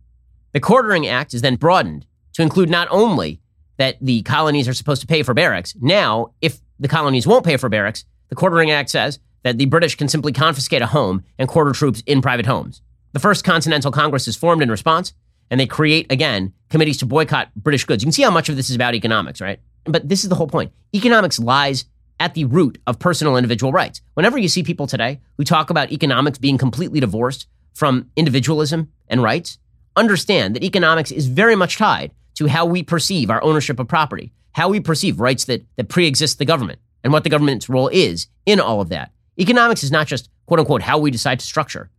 The 0.52 0.60
Quartering 0.60 1.06
Act 1.06 1.34
is 1.34 1.42
then 1.42 1.56
broadened 1.56 2.06
to 2.34 2.42
include 2.42 2.70
not 2.70 2.86
only 2.90 3.40
that 3.76 3.96
the 4.00 4.22
colonies 4.22 4.68
are 4.68 4.74
supposed 4.74 5.00
to 5.00 5.06
pay 5.06 5.24
for 5.24 5.34
barracks. 5.34 5.74
Now, 5.80 6.32
if 6.40 6.60
the 6.78 6.88
colonies 6.88 7.26
won't 7.26 7.44
pay 7.44 7.56
for 7.56 7.68
barracks, 7.68 8.04
the 8.28 8.34
Quartering 8.34 8.70
Act 8.70 8.90
says 8.90 9.18
that 9.42 9.58
the 9.58 9.66
British 9.66 9.94
can 9.94 10.08
simply 10.08 10.32
confiscate 10.32 10.82
a 10.82 10.86
home 10.86 11.24
and 11.38 11.48
quarter 11.48 11.72
troops 11.72 12.02
in 12.06 12.20
private 12.20 12.46
homes. 12.46 12.82
The 13.12 13.20
First 13.20 13.44
Continental 13.44 13.92
Congress 13.92 14.28
is 14.28 14.36
formed 14.36 14.62
in 14.62 14.70
response, 14.70 15.14
and 15.50 15.60
they 15.60 15.66
create, 15.66 16.10
again, 16.10 16.52
committees 16.68 16.98
to 16.98 17.06
boycott 17.06 17.54
British 17.54 17.84
goods. 17.84 18.02
You 18.02 18.06
can 18.06 18.12
see 18.12 18.22
how 18.22 18.30
much 18.30 18.48
of 18.48 18.56
this 18.56 18.68
is 18.68 18.76
about 18.76 18.94
economics, 18.94 19.40
right? 19.40 19.60
But 19.84 20.08
this 20.08 20.24
is 20.24 20.28
the 20.28 20.34
whole 20.34 20.48
point. 20.48 20.72
Economics 20.94 21.38
lies 21.38 21.84
at 22.18 22.34
the 22.34 22.44
root 22.44 22.78
of 22.86 22.98
personal 22.98 23.36
individual 23.36 23.72
rights. 23.72 24.00
Whenever 24.14 24.38
you 24.38 24.48
see 24.48 24.62
people 24.62 24.86
today 24.86 25.20
who 25.36 25.44
talk 25.44 25.70
about 25.70 25.92
economics 25.92 26.38
being 26.38 26.58
completely 26.58 26.98
divorced 27.00 27.46
from 27.74 28.10
individualism 28.16 28.90
and 29.08 29.22
rights, 29.22 29.58
understand 29.94 30.56
that 30.56 30.64
economics 30.64 31.10
is 31.10 31.26
very 31.26 31.54
much 31.54 31.76
tied 31.76 32.10
to 32.34 32.48
how 32.48 32.66
we 32.66 32.82
perceive 32.82 33.30
our 33.30 33.42
ownership 33.42 33.78
of 33.78 33.88
property, 33.88 34.32
how 34.56 34.70
we 34.70 34.80
perceive 34.80 35.20
rights 35.20 35.44
that, 35.44 35.62
that 35.76 35.90
pre-exist 35.90 36.38
the 36.38 36.44
government, 36.46 36.78
and 37.04 37.12
what 37.12 37.24
the 37.24 37.30
government's 37.30 37.68
role 37.68 37.88
is 37.88 38.26
in 38.46 38.58
all 38.58 38.80
of 38.80 38.88
that. 38.88 39.12
Economics 39.38 39.84
is 39.84 39.92
not 39.92 40.06
just 40.06 40.30
quote 40.46 40.58
unquote 40.58 40.80
how 40.80 40.96
we 40.96 41.10
decide 41.10 41.38
to 41.38 41.44
structure. 41.44 41.90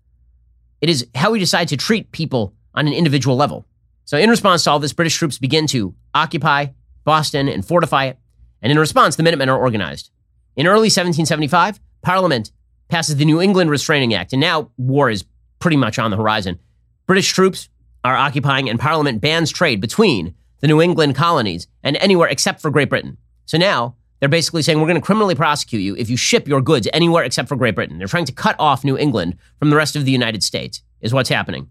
It 0.81 0.89
is 0.89 1.05
how 1.13 1.29
we 1.29 1.37
decide 1.37 1.67
to 1.67 1.77
treat 1.77 2.11
people 2.11 2.55
on 2.73 2.87
an 2.87 2.93
individual 2.93 3.35
level. 3.35 3.67
So, 4.05 4.17
in 4.17 4.31
response 4.31 4.63
to 4.63 4.71
all 4.71 4.79
this, 4.79 4.91
British 4.91 5.15
troops 5.15 5.37
begin 5.37 5.67
to 5.67 5.93
occupy 6.15 6.67
Boston 7.03 7.47
and 7.47 7.63
fortify 7.63 8.05
it. 8.05 8.17
And 8.63 8.71
in 8.71 8.79
response, 8.79 9.17
the 9.17 9.23
Minutemen 9.23 9.49
are 9.49 9.59
organized. 9.59 10.09
In 10.55 10.65
early 10.65 10.89
1775, 10.89 11.79
Parliament 12.01 12.51
passes 12.87 13.17
the 13.17 13.25
New 13.25 13.39
England 13.39 13.69
Restraining 13.69 14.15
Act, 14.15 14.33
and 14.33 14.41
now 14.41 14.71
war 14.77 15.11
is 15.11 15.25
pretty 15.59 15.77
much 15.77 15.99
on 15.99 16.09
the 16.09 16.17
horizon. 16.17 16.57
British 17.05 17.31
troops 17.31 17.69
are 18.03 18.15
occupying, 18.15 18.67
and 18.67 18.79
Parliament 18.79 19.21
bans 19.21 19.51
trade 19.51 19.79
between 19.79 20.33
the 20.59 20.67
New 20.67 20.81
England 20.81 21.15
colonies 21.15 21.67
and 21.83 21.97
anywhere 21.97 22.27
except 22.27 22.61
for 22.61 22.71
Great 22.71 22.89
Britain. 22.89 23.17
So 23.45 23.57
now 23.57 23.95
they're 24.19 24.29
basically 24.29 24.61
saying 24.61 24.79
we're 24.79 24.87
going 24.87 24.99
to 24.99 25.05
criminally 25.05 25.35
prosecute 25.35 25.81
you 25.81 25.95
if 25.95 26.09
you 26.09 26.17
ship 26.17 26.47
your 26.47 26.61
goods 26.61 26.87
anywhere 26.93 27.23
except 27.23 27.47
for 27.47 27.55
Great 27.55 27.75
Britain. 27.75 27.97
They're 27.97 28.07
trying 28.07 28.25
to 28.25 28.31
cut 28.31 28.55
off 28.59 28.83
New 28.83 28.97
England 28.97 29.37
from 29.59 29.69
the 29.69 29.75
rest 29.75 29.95
of 29.95 30.05
the 30.05 30.11
United 30.11 30.43
States, 30.43 30.81
is 31.01 31.13
what's 31.13 31.29
happening. 31.29 31.69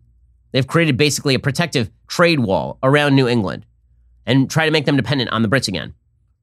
They've 0.52 0.66
created 0.66 0.96
basically 0.96 1.34
a 1.34 1.40
protective 1.40 1.90
trade 2.06 2.40
wall 2.40 2.78
around 2.82 3.14
New 3.14 3.28
England 3.28 3.66
and 4.24 4.50
try 4.50 4.64
to 4.64 4.70
make 4.70 4.86
them 4.86 4.96
dependent 4.96 5.30
on 5.30 5.42
the 5.42 5.48
Brits 5.48 5.68
again. 5.68 5.94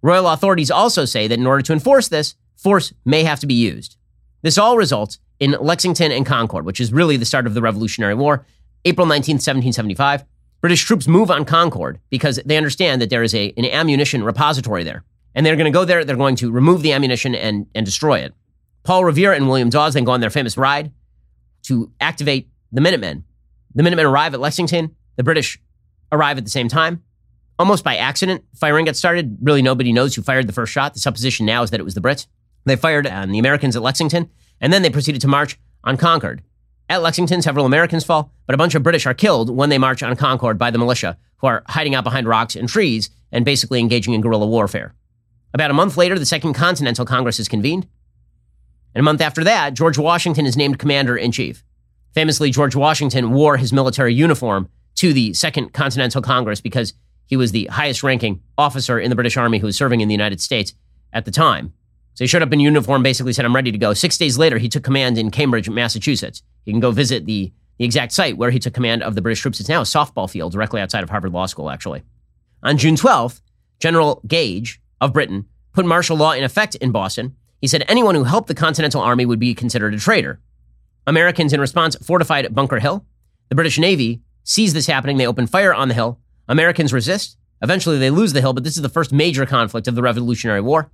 Royal 0.02 0.28
authorities 0.28 0.70
also 0.70 1.06
say 1.06 1.28
that 1.28 1.40
in 1.40 1.48
order 1.48 1.62
to 1.64 1.74
enforce 1.74 2.10
this, 2.10 2.36
force 2.56 2.94
may 3.06 3.24
have 3.24 3.40
to 3.40 3.48
be 3.48 3.54
used. 3.54 3.96
This 4.42 4.58
all 4.58 4.78
results 4.78 5.20
in 5.40 5.56
Lexington 5.60 6.12
and 6.12 6.26
Concord, 6.26 6.66
which 6.66 6.82
is 6.82 6.92
really 6.92 7.18
the 7.18 7.26
start 7.26 7.48
of 7.48 7.54
the 7.54 7.62
Revolutionary 7.62 8.14
War. 8.14 8.46
April 8.86 9.08
19, 9.08 9.36
1775. 9.36 10.26
British 10.64 10.86
troops 10.86 11.10
move 11.10 11.30
on 11.30 11.44
Concord 11.44 12.00
because 12.10 12.40
they 12.46 12.56
understand 12.56 13.02
that 13.02 13.10
there 13.10 13.22
is 13.22 13.36
a, 13.36 13.54
an 13.58 13.66
ammunition 13.66 14.24
repository 14.24 14.86
there. 14.86 15.04
And 15.36 15.46
they're 15.46 15.58
going 15.58 15.66
to 15.66 15.78
go 15.78 15.84
there, 15.84 16.06
they're 16.06 16.16
going 16.16 16.38
to 16.38 16.50
remove 16.50 16.84
the 16.84 16.94
ammunition 16.94 17.36
and, 17.36 17.68
and 17.76 17.86
destroy 17.86 18.20
it. 18.20 18.34
Paul 18.84 19.04
Revere 19.04 19.34
and 19.34 19.50
William 19.50 19.70
Dawes 19.70 19.94
then 19.94 20.06
go 20.06 20.14
on 20.14 20.22
their 20.22 20.30
famous 20.30 20.56
ride 20.56 20.94
to 21.64 21.92
activate 22.00 22.48
the 22.72 22.80
Minutemen. 22.80 23.26
The 23.76 23.84
Minutemen 23.84 24.06
arrive 24.06 24.34
at 24.34 24.40
Lexington. 24.40 24.96
The 25.18 25.24
British 25.24 25.60
arrive 26.14 26.38
at 26.38 26.46
the 26.46 26.50
same 26.50 26.70
time. 26.70 27.04
Almost 27.60 27.84
by 27.84 27.98
accident, 27.98 28.46
firing 28.56 28.86
gets 28.86 29.00
started. 29.00 29.40
Really, 29.42 29.62
nobody 29.62 29.92
knows 29.92 30.16
who 30.16 30.22
fired 30.22 30.48
the 30.48 30.54
first 30.54 30.72
shot. 30.72 30.94
The 30.94 31.02
supposition 31.02 31.46
now 31.46 31.64
is 31.64 31.72
that 31.72 31.82
it 31.82 31.84
was 31.84 31.94
the 31.94 32.00
Brits. 32.00 32.26
They 32.64 32.78
fired 32.78 33.06
on 33.06 33.32
the 33.32 33.40
Americans 33.40 33.76
at 33.76 33.82
Lexington, 33.82 34.30
and 34.62 34.72
then 34.72 34.82
they 34.82 34.90
proceeded 34.90 35.20
to 35.24 35.28
march 35.28 35.60
on 35.84 35.98
Concord. 35.98 36.42
At 36.90 37.02
Lexington, 37.02 37.42
several 37.42 37.66
Americans 37.66 38.04
fall, 38.04 38.32
but 38.46 38.54
a 38.54 38.58
bunch 38.58 38.76
of 38.76 38.84
British 38.84 39.06
are 39.06 39.14
killed 39.14 39.50
when 39.50 39.70
they 39.70 39.78
march 39.78 40.04
on 40.04 40.16
Concord 40.16 40.58
by 40.58 40.70
the 40.70 40.78
militia, 40.78 41.18
who 41.38 41.48
are 41.48 41.64
hiding 41.68 41.96
out 41.96 42.04
behind 42.04 42.28
rocks 42.28 42.56
and 42.56 42.68
trees 42.68 43.10
and 43.32 43.46
basically 43.46 43.80
engaging 43.80 44.14
in 44.14 44.22
guerrilla 44.22 44.46
warfare. 44.46 44.94
About 45.54 45.72
a 45.72 45.74
month 45.74 45.98
later, 45.98 46.18
the 46.18 46.26
Second 46.26 46.54
Continental 46.54 47.06
Congress 47.06 47.40
is 47.40 47.48
convened. 47.48 47.88
And 48.96 49.02
a 49.02 49.04
month 49.04 49.22
after 49.22 49.44
that, 49.44 49.74
George 49.74 49.98
Washington 49.98 50.46
is 50.46 50.58
named 50.58 50.80
commander 50.80 51.16
in 51.16 51.32
chief. 51.32 51.64
Famously, 52.14 52.52
George 52.52 52.76
Washington 52.76 53.32
wore 53.32 53.58
his 53.58 53.74
military 53.74 54.14
uniform 54.14 54.70
to 54.96 55.14
the 55.14 55.34
Second 55.34 55.74
Continental 55.74 56.22
Congress 56.22 56.62
because 56.62 56.94
he 57.26 57.36
was 57.36 57.52
the 57.52 57.66
highest 57.66 58.04
ranking 58.04 58.42
officer 58.58 59.00
in 59.00 59.10
the 59.10 59.16
British 59.16 59.38
Army 59.38 59.58
who 59.58 59.66
was 59.66 59.76
serving 59.76 60.02
in 60.02 60.08
the 60.08 60.14
United 60.14 60.42
States 60.42 60.74
at 61.12 61.26
the 61.26 61.32
time. 61.32 61.74
So 62.14 62.24
he 62.24 62.28
showed 62.28 62.44
up 62.44 62.54
in 62.54 62.60
uniform, 62.60 63.02
basically 63.02 63.34
said, 63.34 63.46
I'm 63.46 63.56
ready 63.56 63.72
to 63.72 63.78
go. 63.78 63.94
Six 63.94 64.18
days 64.18 64.38
later, 64.38 64.60
he 64.60 64.70
took 64.70 64.84
command 64.84 65.18
in 65.18 65.32
Cambridge, 65.32 65.70
Massachusetts. 65.70 66.44
You 66.66 66.74
can 66.74 66.80
go 66.80 66.92
visit 66.92 67.26
the, 67.26 67.52
the 67.78 67.86
exact 67.86 68.12
site 68.12 68.38
where 68.38 68.52
he 68.52 68.60
took 68.60 68.74
command 68.74 69.04
of 69.04 69.16
the 69.16 69.22
British 69.22 69.42
troops. 69.42 69.60
It's 69.60 69.70
now 69.70 69.82
a 69.82 69.86
softball 69.86 70.30
field 70.30 70.54
directly 70.54 70.82
outside 70.82 71.04
of 71.04 71.10
Harvard 71.10 71.34
Law 71.34 71.46
School, 71.46 71.70
actually. 71.70 72.04
On 72.62 72.78
June 72.78 72.96
12th, 72.96 73.42
General 73.80 74.22
Gage 74.28 74.82
of 75.02 75.14
Britain 75.14 75.46
put 75.74 75.86
martial 75.86 76.16
law 76.16 76.32
in 76.32 76.44
effect 76.44 76.76
in 76.76 76.92
Boston. 76.92 77.36
He 77.60 77.68
said 77.68 77.84
anyone 77.88 78.16
who 78.16 78.24
helped 78.24 78.48
the 78.48 78.56
Continental 78.56 79.02
Army 79.02 79.26
would 79.26 79.40
be 79.40 79.54
considered 79.54 79.94
a 79.94 80.00
traitor. 80.00 80.40
Americans, 81.06 81.52
in 81.52 81.60
response, 81.60 81.96
fortified 81.98 82.54
Bunker 82.54 82.80
Hill. 82.80 83.06
The 83.50 83.56
British 83.56 83.78
Navy 83.78 84.22
sees 84.44 84.74
this 84.74 84.88
happening. 84.88 85.18
They 85.18 85.28
open 85.28 85.48
fire 85.48 85.74
on 85.74 85.88
the 85.88 85.94
hill. 85.94 86.20
Americans 86.48 86.94
resist. 86.94 87.38
Eventually, 87.62 87.98
they 87.98 88.10
lose 88.10 88.34
the 88.34 88.42
hill, 88.42 88.54
but 88.54 88.64
this 88.64 88.76
is 88.76 88.82
the 88.82 88.90
first 88.90 89.12
major 89.12 89.46
conflict 89.46 89.88
of 89.88 89.96
the 89.96 90.02
Revolutionary 90.02 90.62
War. 90.62 90.92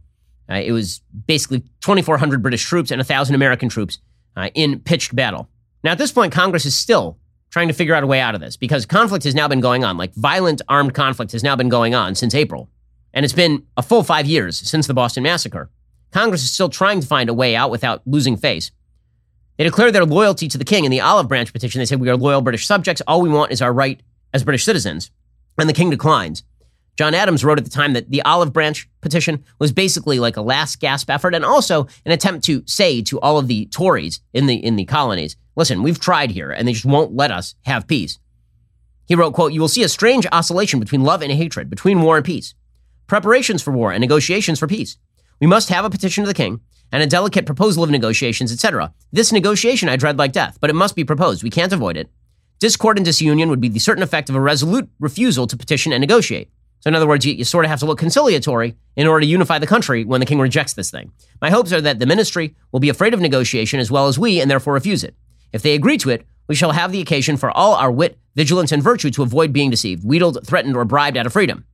Uh, 0.49 0.55
it 0.55 0.71
was 0.71 1.01
basically 1.27 1.59
2,400 1.81 2.41
British 2.41 2.63
troops 2.63 2.91
and 2.91 2.99
1,000 2.99 3.35
American 3.35 3.69
troops 3.69 3.99
uh, 4.35 4.49
in 4.55 4.79
pitched 4.79 5.15
battle. 5.15 5.49
Now, 5.83 5.91
at 5.91 5.97
this 5.97 6.11
point, 6.11 6.33
Congress 6.33 6.65
is 6.65 6.75
still 6.75 7.17
trying 7.49 7.67
to 7.67 7.73
figure 7.73 7.95
out 7.95 8.03
a 8.03 8.07
way 8.07 8.19
out 8.19 8.35
of 8.35 8.41
this 8.41 8.57
because 8.57 8.85
conflict 8.85 9.23
has 9.23 9.35
now 9.35 9.47
been 9.47 9.61
going 9.61 9.83
on. 9.83 9.97
Like 9.97 10.13
violent 10.13 10.61
armed 10.67 10.93
conflict 10.93 11.31
has 11.31 11.43
now 11.43 11.55
been 11.55 11.69
going 11.69 11.95
on 11.95 12.15
since 12.15 12.35
April. 12.35 12.69
And 13.13 13.23
it's 13.23 13.33
been 13.33 13.63
a 13.75 13.81
full 13.81 14.03
five 14.03 14.27
years 14.27 14.57
since 14.57 14.87
the 14.87 14.93
Boston 14.93 15.23
Massacre. 15.23 15.69
Congress 16.11 16.43
is 16.43 16.51
still 16.51 16.69
trying 16.69 16.99
to 17.01 17.07
find 17.07 17.29
a 17.29 17.33
way 17.33 17.55
out 17.55 17.71
without 17.71 18.01
losing 18.05 18.37
face. 18.37 18.71
They 19.57 19.63
declared 19.63 19.93
their 19.93 20.05
loyalty 20.05 20.47
to 20.47 20.57
the 20.57 20.63
king 20.63 20.85
in 20.85 20.91
the 20.91 21.01
Olive 21.01 21.27
Branch 21.27 21.51
petition. 21.51 21.79
They 21.79 21.85
said, 21.85 21.99
We 21.99 22.09
are 22.09 22.15
loyal 22.15 22.41
British 22.41 22.65
subjects. 22.65 23.01
All 23.07 23.21
we 23.21 23.29
want 23.29 23.51
is 23.51 23.61
our 23.61 23.73
right 23.73 24.01
as 24.33 24.43
British 24.43 24.63
citizens. 24.63 25.11
And 25.57 25.67
the 25.67 25.73
king 25.73 25.89
declines. 25.89 26.43
John 26.97 27.13
Adams 27.13 27.43
wrote 27.45 27.57
at 27.57 27.63
the 27.63 27.69
time 27.69 27.93
that 27.93 28.09
the 28.09 28.21
Olive 28.23 28.53
Branch 28.53 28.87
petition 29.01 29.43
was 29.57 29.71
basically 29.71 30.19
like 30.19 30.37
a 30.37 30.41
last 30.41 30.79
gasp 30.79 31.09
effort 31.09 31.33
and 31.33 31.45
also 31.45 31.87
an 32.05 32.11
attempt 32.11 32.45
to 32.45 32.63
say 32.65 33.01
to 33.03 33.19
all 33.21 33.37
of 33.37 33.47
the 33.47 33.65
Tories 33.67 34.21
in 34.33 34.47
the 34.47 34.55
in 34.55 34.75
the 34.75 34.85
colonies, 34.85 35.35
listen, 35.59 35.83
we've 35.83 35.99
tried 35.99 36.31
here 36.31 36.51
and 36.51 36.67
they 36.67 36.73
just 36.73 36.85
won't 36.85 37.15
let 37.15 37.31
us 37.31 37.53
have 37.65 37.87
peace. 37.87 38.17
He 39.05 39.15
wrote, 39.15 39.33
quote, 39.33 39.53
You 39.53 39.61
will 39.61 39.67
see 39.67 39.83
a 39.83 39.89
strange 39.89 40.25
oscillation 40.31 40.79
between 40.79 41.03
love 41.03 41.21
and 41.21 41.31
hatred, 41.31 41.69
between 41.69 42.01
war 42.01 42.17
and 42.17 42.25
peace. 42.25 42.55
Preparations 43.07 43.61
for 43.61 43.71
war 43.71 43.91
and 43.91 44.01
negotiations 44.01 44.59
for 44.59 44.67
peace. 44.67 44.97
We 45.39 45.47
must 45.47 45.69
have 45.69 45.85
a 45.85 45.89
petition 45.89 46.23
to 46.23 46.27
the 46.27 46.33
king 46.33 46.61
and 46.91 47.03
a 47.03 47.07
delicate 47.07 47.45
proposal 47.45 47.83
of 47.83 47.89
negotiations, 47.89 48.51
etc. 48.51 48.93
This 49.11 49.31
negotiation 49.31 49.89
I 49.89 49.95
dread 49.95 50.17
like 50.17 50.31
death, 50.31 50.57
but 50.61 50.69
it 50.69 50.75
must 50.75 50.95
be 50.95 51.03
proposed. 51.03 51.43
We 51.43 51.49
can't 51.49 51.73
avoid 51.73 51.97
it. 51.97 52.09
Discord 52.59 52.97
and 52.97 53.05
disunion 53.05 53.49
would 53.49 53.61
be 53.61 53.69
the 53.69 53.79
certain 53.79 54.03
effect 54.03 54.29
of 54.29 54.35
a 54.35 54.41
resolute 54.41 54.89
refusal 54.99 55.47
to 55.47 55.57
petition 55.57 55.91
and 55.91 56.01
negotiate. 56.01 56.49
So, 56.81 56.87
in 56.87 56.95
other 56.95 57.07
words, 57.07 57.25
you, 57.25 57.33
you, 57.33 57.43
sort 57.43 57.65
of 57.65 57.71
have 57.71 57.79
to 57.79 57.85
look 57.85 57.99
conciliatory 57.99 58.75
in 58.95 59.07
order 59.07 59.21
to 59.21 59.27
unify 59.27 59.59
the 59.59 59.67
country 59.67 60.05
when 60.05 60.19
the 60.19 60.25
king 60.25 60.39
rejects 60.39 60.73
this 60.73 60.91
thing. 60.91 61.11
My 61.41 61.49
hopes 61.49 61.73
are 61.73 61.81
that 61.81 61.99
the 61.99 62.05
ministry 62.05 62.55
will 62.71 62.79
be 62.79 62.89
afraid 62.89 63.13
of 63.13 63.19
negotiation 63.19 63.79
as 63.79 63.91
well 63.91 64.07
as 64.07 64.17
we 64.17 64.39
and 64.39 64.49
therefore 64.49 64.73
refuse 64.73 65.03
it. 65.03 65.15
If 65.51 65.61
they 65.61 65.73
agree 65.73 65.97
to 65.99 66.09
it, 66.09 66.25
we 66.47 66.55
shall 66.55 66.71
have 66.71 66.91
the 66.91 67.01
occasion 67.01 67.37
for 67.37 67.51
all 67.51 67.75
our 67.75 67.91
wit, 67.91 68.17
vigilance, 68.35 68.71
and 68.71 68.81
virtue 68.81 69.11
to 69.11 69.23
avoid 69.23 69.53
being 69.53 69.69
deceived, 69.69 70.03
wheedled, 70.03 70.45
threatened, 70.45 70.75
or 70.75 70.85
bribed 70.85 71.17
out 71.17 71.25
of 71.25 71.33
freedom. 71.33 71.65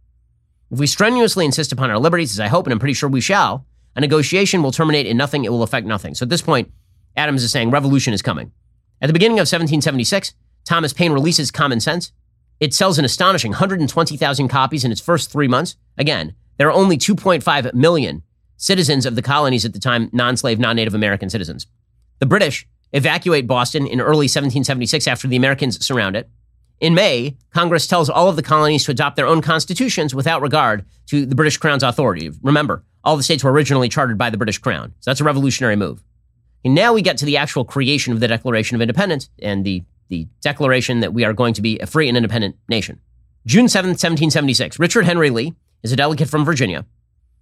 If 0.71 0.79
we 0.79 0.87
strenuously 0.87 1.45
insist 1.45 1.71
upon 1.71 1.89
our 1.89 1.99
liberties, 1.99 2.31
as 2.31 2.39
I 2.39 2.47
hope 2.47 2.65
and 2.65 2.73
I'm 2.73 2.79
pretty 2.79 2.93
sure 2.93 3.09
we 3.09 3.21
shall, 3.21 3.65
a 3.95 4.01
negotiation 4.01 4.61
will 4.61 4.71
terminate 4.71 5.05
in 5.05 5.15
nothing, 5.15 5.45
it 5.45 5.51
will 5.51 5.63
affect 5.63 5.87
nothing. 5.87 6.15
So 6.15 6.23
at 6.23 6.29
this 6.29 6.41
point, 6.41 6.71
Adams 7.15 7.43
is 7.43 7.51
saying 7.51 7.71
revolution 7.71 8.13
is 8.13 8.21
coming. 8.21 8.51
At 9.01 9.07
the 9.07 9.13
beginning 9.13 9.37
of 9.37 9.43
1776, 9.43 10.33
Thomas 10.65 10.93
Paine 10.93 11.13
releases 11.13 11.51
Common 11.51 11.79
Sense, 11.79 12.11
it 12.59 12.73
sells 12.73 12.97
an 12.97 13.05
astonishing 13.05 13.51
120,000 13.51 14.47
copies 14.47 14.85
in 14.85 14.91
its 14.91 15.01
first 15.01 15.31
three 15.31 15.47
months. 15.47 15.75
Again, 15.97 16.33
there 16.57 16.67
are 16.67 16.73
only 16.73 16.97
2.5 16.97 17.73
million 17.73 18.23
citizens 18.57 19.05
of 19.05 19.15
the 19.15 19.21
colonies 19.21 19.65
at 19.65 19.73
the 19.73 19.79
time, 19.79 20.09
non 20.13 20.37
slave, 20.37 20.57
non 20.57 20.77
Native 20.77 20.95
American 20.95 21.29
citizens. 21.29 21.67
The 22.19 22.25
British 22.25 22.65
evacuate 22.93 23.47
Boston 23.47 23.87
in 23.87 24.01
early 24.01 24.25
1776 24.25 25.07
after 25.07 25.27
the 25.27 25.35
Americans 25.35 25.85
surround 25.85 26.15
it. 26.15 26.29
In 26.79 26.93
May, 26.93 27.37
Congress 27.51 27.87
tells 27.87 28.09
all 28.09 28.27
of 28.27 28.35
the 28.35 28.43
colonies 28.43 28.83
to 28.85 28.91
adopt 28.91 29.15
their 29.15 29.27
own 29.27 29.41
constitutions 29.41 30.13
without 30.13 30.41
regard 30.41 30.85
to 31.07 31.25
the 31.25 31.35
British 31.35 31.57
Crown's 31.57 31.83
authority. 31.83 32.29
Remember, 32.41 32.83
all 33.03 33.15
the 33.15 33.23
states 33.23 33.43
were 33.43 33.51
originally 33.51 33.87
chartered 33.87 34.17
by 34.17 34.29
the 34.29 34.37
British 34.37 34.57
Crown. 34.57 34.93
So 34.99 35.11
that's 35.11 35.21
a 35.21 35.25
revolutionary 35.25 35.75
move. 35.75 36.03
And 36.65 36.75
now 36.75 36.93
we 36.93 37.01
get 37.01 37.17
to 37.17 37.25
the 37.25 37.37
actual 37.37 37.63
creation 37.63 38.11
of 38.11 38.19
the 38.19 38.27
Declaration 38.27 38.75
of 38.75 38.81
Independence 38.81 39.29
and 39.39 39.63
the 39.63 39.83
the 40.09 40.27
declaration 40.41 40.99
that 40.99 41.13
we 41.13 41.23
are 41.23 41.33
going 41.33 41.53
to 41.53 41.61
be 41.61 41.79
a 41.79 41.87
free 41.87 42.07
and 42.07 42.17
independent 42.17 42.55
nation. 42.69 42.99
June 43.45 43.67
7, 43.67 43.89
1776, 43.89 44.79
Richard 44.79 45.05
Henry 45.05 45.29
Lee 45.29 45.53
is 45.83 45.91
a 45.91 45.95
delegate 45.95 46.29
from 46.29 46.45
Virginia. 46.45 46.85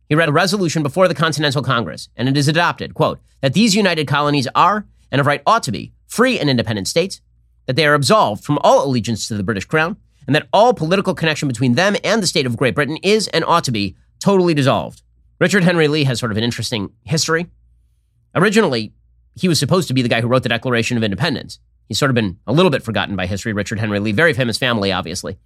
He 0.10 0.16
read 0.16 0.30
a 0.30 0.34
resolution 0.34 0.84
before 0.84 1.08
the 1.08 1.16
Continental 1.16 1.62
Congress, 1.62 2.10
and 2.16 2.28
it 2.28 2.38
is 2.38 2.48
adopted, 2.48 2.94
quote, 2.94 3.20
that 3.42 3.54
these 3.54 3.76
united 3.76 4.08
colonies 4.08 4.48
are, 4.54 4.86
and 5.14 5.22
of 5.22 5.28
right 5.28 5.44
ought 5.46 5.64
to 5.64 5.72
be, 5.72 5.94
free 6.08 6.38
and 6.38 6.50
independent 6.50 6.90
states, 6.90 7.22
that 7.68 7.78
they 7.78 7.86
are 7.86 7.94
absolved 7.94 8.44
from 8.44 8.58
all 8.62 8.86
allegiance 8.86 9.28
to 9.28 9.38
the 9.38 9.44
British 9.44 9.64
Crown, 9.64 9.96
and 10.28 10.36
that 10.36 10.50
all 10.52 10.74
political 10.74 11.14
connection 11.14 11.48
between 11.48 11.76
them 11.76 11.96
and 12.04 12.22
the 12.22 12.28
state 12.28 12.46
of 12.46 12.58
Great 12.58 12.76
Britain 12.76 12.98
is 13.04 13.30
and 13.30 13.46
ought 13.46 13.64
to 13.64 13.72
be 13.72 13.96
totally 14.20 14.54
dissolved. 14.54 15.02
Richard 15.40 15.64
Henry 15.64 15.88
Lee 15.88 16.04
has 16.06 16.20
sort 16.20 16.32
of 16.32 16.38
an 16.38 16.44
interesting 16.44 16.90
history. 17.04 17.48
Originally, 18.36 18.94
he 19.36 19.48
was 19.48 19.60
supposed 19.60 19.88
to 19.88 19.94
be 19.94 20.02
the 20.02 20.10
guy 20.10 20.22
who 20.22 20.28
wrote 20.28 20.44
the 20.44 20.50
Declaration 20.50 20.98
of 20.98 21.04
Independence. 21.04 21.60
He's 21.88 22.00
sort 22.00 22.12
of 22.12 22.16
been 22.16 22.40
a 22.48 22.54
little 22.54 22.72
bit 22.72 22.84
forgotten 22.84 23.16
by 23.16 23.28
history, 23.28 23.54
Richard 23.54 23.80
Henry 23.80 24.00
Lee. 24.00 24.14
Very 24.14 24.34
famous 24.34 24.58
family, 24.58 24.92
obviously. 24.92 25.38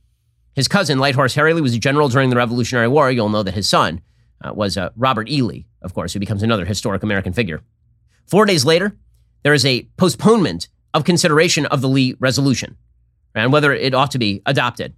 His 0.54 0.68
cousin, 0.68 1.00
Light 1.00 1.16
Horse 1.16 1.36
Harry 1.36 1.54
Lee, 1.54 1.62
was 1.62 1.76
a 1.76 1.80
general 1.80 2.10
during 2.10 2.30
the 2.30 2.36
Revolutionary 2.36 2.88
War. 2.88 3.12
You'll 3.12 3.30
know 3.30 3.44
that 3.44 3.54
his 3.54 3.68
son 3.68 4.02
uh, 4.42 4.54
was 4.54 4.78
uh, 4.78 4.90
Robert 4.96 5.30
E. 5.30 5.42
Lee, 5.42 5.68
of 5.82 5.94
course, 5.94 6.14
who 6.14 6.20
becomes 6.20 6.44
another 6.44 6.66
historic 6.66 7.04
American 7.04 7.34
figure. 7.34 7.62
Four 8.28 8.46
days 8.46 8.66
later, 8.66 8.96
there 9.48 9.54
is 9.54 9.66
a 9.66 9.88
postponement 9.96 10.68
of 10.94 11.06
consideration 11.06 11.66
of 11.68 11.80
the 11.80 11.88
Lee 11.88 12.18
resolution 12.20 12.76
and 13.34 13.54
whether 13.54 13.72
it 13.72 13.94
ought 13.94 14.12
to 14.12 14.20
be 14.20 14.42
adopted. 14.46 14.94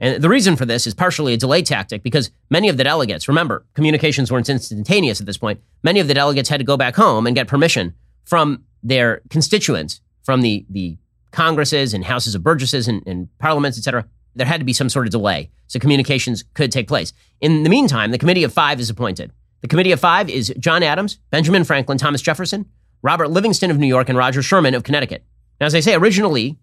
And 0.00 0.22
the 0.22 0.28
reason 0.30 0.56
for 0.56 0.64
this 0.64 0.86
is 0.86 0.94
partially 0.94 1.34
a 1.34 1.36
delay 1.36 1.60
tactic 1.60 2.02
because 2.02 2.30
many 2.48 2.70
of 2.70 2.78
the 2.78 2.84
delegates, 2.84 3.28
remember, 3.28 3.66
communications 3.74 4.32
weren't 4.32 4.48
instantaneous 4.48 5.20
at 5.20 5.26
this 5.26 5.36
point, 5.36 5.60
many 5.82 6.00
of 6.00 6.08
the 6.08 6.14
delegates 6.14 6.48
had 6.48 6.60
to 6.60 6.64
go 6.64 6.78
back 6.78 6.96
home 6.96 7.26
and 7.26 7.36
get 7.36 7.46
permission 7.46 7.92
from 8.24 8.64
their 8.82 9.20
constituents 9.28 10.00
from 10.22 10.40
the, 10.40 10.64
the 10.70 10.96
Congresses 11.32 11.92
and 11.92 12.02
Houses 12.02 12.34
of 12.34 12.42
Burgesses 12.42 12.88
and, 12.88 13.06
and 13.06 13.28
parliaments, 13.38 13.76
et 13.76 13.84
cetera, 13.84 14.06
there 14.34 14.46
had 14.46 14.60
to 14.60 14.64
be 14.64 14.72
some 14.72 14.88
sort 14.88 15.06
of 15.06 15.12
delay 15.12 15.50
so 15.66 15.78
communications 15.78 16.42
could 16.54 16.72
take 16.72 16.88
place. 16.88 17.12
In 17.42 17.64
the 17.64 17.68
meantime, 17.68 18.12
the 18.12 18.18
Committee 18.18 18.44
of 18.44 18.52
Five 18.54 18.80
is 18.80 18.88
appointed. 18.88 19.30
The 19.60 19.68
Committee 19.68 19.92
of 19.92 20.00
Five 20.00 20.30
is 20.30 20.54
John 20.58 20.82
Adams, 20.82 21.18
Benjamin 21.30 21.64
Franklin, 21.64 21.98
Thomas 21.98 22.22
Jefferson, 22.22 22.64
Robert 23.02 23.30
Livingston 23.30 23.70
of 23.70 23.78
New 23.78 23.86
York, 23.86 24.08
and 24.08 24.18
Roger 24.18 24.42
Sherman 24.42 24.74
of 24.74 24.82
Connecticut. 24.82 25.24
Now, 25.60 25.66
as 25.66 25.74
I 25.74 25.80
say, 25.80 25.94
originally, 25.94 26.58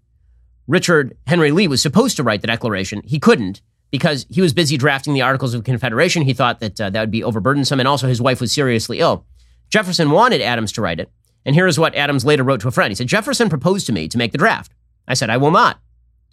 Richard 0.67 1.17
Henry 1.27 1.51
Lee 1.51 1.67
was 1.67 1.81
supposed 1.81 2.17
to 2.17 2.23
write 2.23 2.41
the 2.41 2.47
Declaration. 2.47 3.01
He 3.05 3.19
couldn't 3.19 3.61
because 3.89 4.25
he 4.29 4.41
was 4.41 4.53
busy 4.53 4.77
drafting 4.77 5.13
the 5.13 5.21
Articles 5.21 5.53
of 5.53 5.63
Confederation. 5.63 6.23
He 6.23 6.33
thought 6.33 6.59
that 6.59 6.79
uh, 6.79 6.89
that 6.89 6.99
would 6.99 7.11
be 7.11 7.21
overburdensome, 7.21 7.79
and 7.79 7.87
also 7.87 8.07
his 8.07 8.21
wife 8.21 8.41
was 8.41 8.51
seriously 8.51 8.99
ill. 8.99 9.25
Jefferson 9.69 10.11
wanted 10.11 10.41
Adams 10.41 10.71
to 10.73 10.81
write 10.81 10.99
it, 10.99 11.11
and 11.45 11.55
here 11.55 11.67
is 11.67 11.79
what 11.79 11.95
Adams 11.95 12.25
later 12.25 12.43
wrote 12.43 12.61
to 12.61 12.67
a 12.67 12.71
friend. 12.71 12.91
He 12.91 12.95
said, 12.95 13.07
Jefferson 13.07 13.49
proposed 13.49 13.85
to 13.87 13.93
me 13.93 14.07
to 14.07 14.17
make 14.17 14.31
the 14.31 14.37
draft. 14.37 14.73
I 15.07 15.13
said, 15.13 15.29
I 15.29 15.37
will 15.37 15.51
not. 15.51 15.79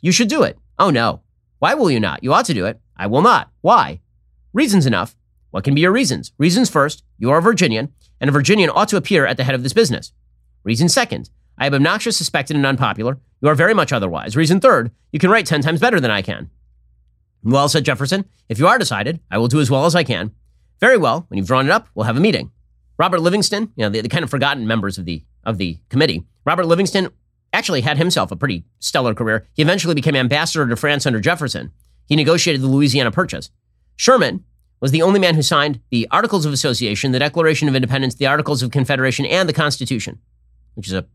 You 0.01 0.13
should 0.13 0.29
do 0.29 0.43
it. 0.43 0.59
Oh, 0.79 0.91
no. 0.91 1.23
Why 1.61 1.75
will 1.75 1.91
you 1.91 2.01
not? 2.01 2.23
You 2.23 2.33
ought 2.35 2.45
to 2.47 2.55
do 2.55 2.67
it. 2.67 2.81
I 2.97 3.07
will 3.07 3.23
not. 3.23 3.51
Why? 3.61 4.01
Reasons 4.53 4.87
enough. 4.87 5.17
What 5.55 5.63
can 5.63 5.77
be 5.77 5.83
your 5.83 5.93
reasons? 5.93 6.33
Reasons 6.37 6.69
first, 6.69 7.05
you 7.17 7.31
are 7.31 7.39
a 7.39 7.41
Virginian, 7.41 7.93
and 8.21 8.29
a 8.29 8.33
Virginian 8.33 8.71
ought 8.71 8.89
to 8.89 8.97
appear 8.97 9.25
at 9.25 9.37
the 9.37 9.45
head 9.45 9.55
of 9.55 9.63
this 9.63 9.73
business. 9.73 10.11
Reason 10.65 10.89
second, 10.89 11.31
I 11.57 11.67
am 11.67 11.75
obnoxious, 11.75 12.17
suspected, 12.17 12.57
and 12.57 12.67
unpopular. 12.67 13.21
You 13.41 13.49
are 13.49 13.55
very 13.55 13.73
much 13.73 13.93
otherwise. 13.93 14.35
Reason 14.35 14.59
third, 14.59 14.91
you 15.13 15.21
can 15.21 15.31
write 15.31 15.47
10 15.47 15.63
times 15.63 15.79
better 15.79 16.01
than 16.01 16.11
I 16.11 16.23
can. 16.23 16.51
Well, 17.45 17.69
said 17.69 17.85
Jefferson, 17.85 18.25
if 18.49 18.59
you 18.59 18.67
are 18.67 18.81
decided, 18.81 19.21
I 19.31 19.39
will 19.39 19.47
do 19.47 19.61
as 19.61 19.71
well 19.71 19.87
as 19.87 19.95
I 19.95 20.03
can. 20.03 20.33
Very 20.81 20.97
well. 20.97 21.25
When 21.29 21.39
you've 21.39 21.47
drawn 21.47 21.67
it 21.67 21.71
up, 21.71 21.87
we'll 21.95 22.07
have 22.07 22.17
a 22.17 22.21
meeting. 22.21 22.51
Robert 22.99 23.21
Livingston, 23.21 23.73
you 23.77 23.85
know, 23.85 23.91
the, 23.91 24.01
the 24.01 24.09
kind 24.09 24.25
of 24.25 24.31
forgotten 24.31 24.67
members 24.67 24.99
of 24.99 25.05
the 25.05 25.23
of 25.45 25.59
the 25.59 25.79
committee. 25.89 26.25
Robert 26.45 26.67
Livingston 26.67 27.11
actually 27.53 27.83
had 27.83 27.97
himself 27.97 28.33
a 28.33 28.37
pretty 28.37 28.65
stellar 28.81 29.15
career. 29.15 29.47
He 29.53 29.63
eventually 29.63 29.95
became 29.95 30.17
ambassador 30.17 30.67
to 30.67 30.75
France 30.75 31.07
under 31.07 31.21
Jefferson. 31.21 31.71
He 32.07 32.17
negotiated 32.17 32.61
the 32.61 32.67
Louisiana 32.67 33.13
Purchase. 33.13 33.51
Sherman 33.95 34.43
was 34.81 34.91
the 34.91 35.03
only 35.03 35.21
man 35.21 35.35
who 35.35 35.43
signed 35.43 35.81
the 35.91 36.07
Articles 36.11 36.45
of 36.45 36.53
Association, 36.53 37.13
the 37.13 37.19
Declaration 37.19 37.69
of 37.69 37.75
Independence, 37.75 38.15
the 38.15 38.27
Articles 38.27 38.63
of 38.63 38.71
Confederation, 38.71 39.25
and 39.27 39.49
the 39.49 39.53
Constitution, 39.53 40.19
which 40.75 40.87
is 40.87 40.93
a 40.93 41.07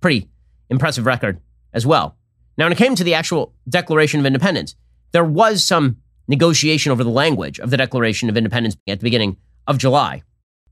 pretty 0.00 0.28
impressive 0.68 1.06
record 1.06 1.40
as 1.72 1.86
well. 1.86 2.16
Now, 2.56 2.66
when 2.66 2.72
it 2.72 2.78
came 2.78 2.94
to 2.94 3.04
the 3.04 3.14
actual 3.14 3.54
Declaration 3.68 4.20
of 4.20 4.26
Independence, 4.26 4.76
there 5.12 5.24
was 5.24 5.64
some 5.64 5.96
negotiation 6.28 6.92
over 6.92 7.04
the 7.04 7.10
language 7.10 7.58
of 7.58 7.70
the 7.70 7.76
Declaration 7.76 8.28
of 8.28 8.36
Independence 8.36 8.76
at 8.86 9.00
the 9.00 9.04
beginning 9.04 9.36
of 9.66 9.78
July. 9.78 10.22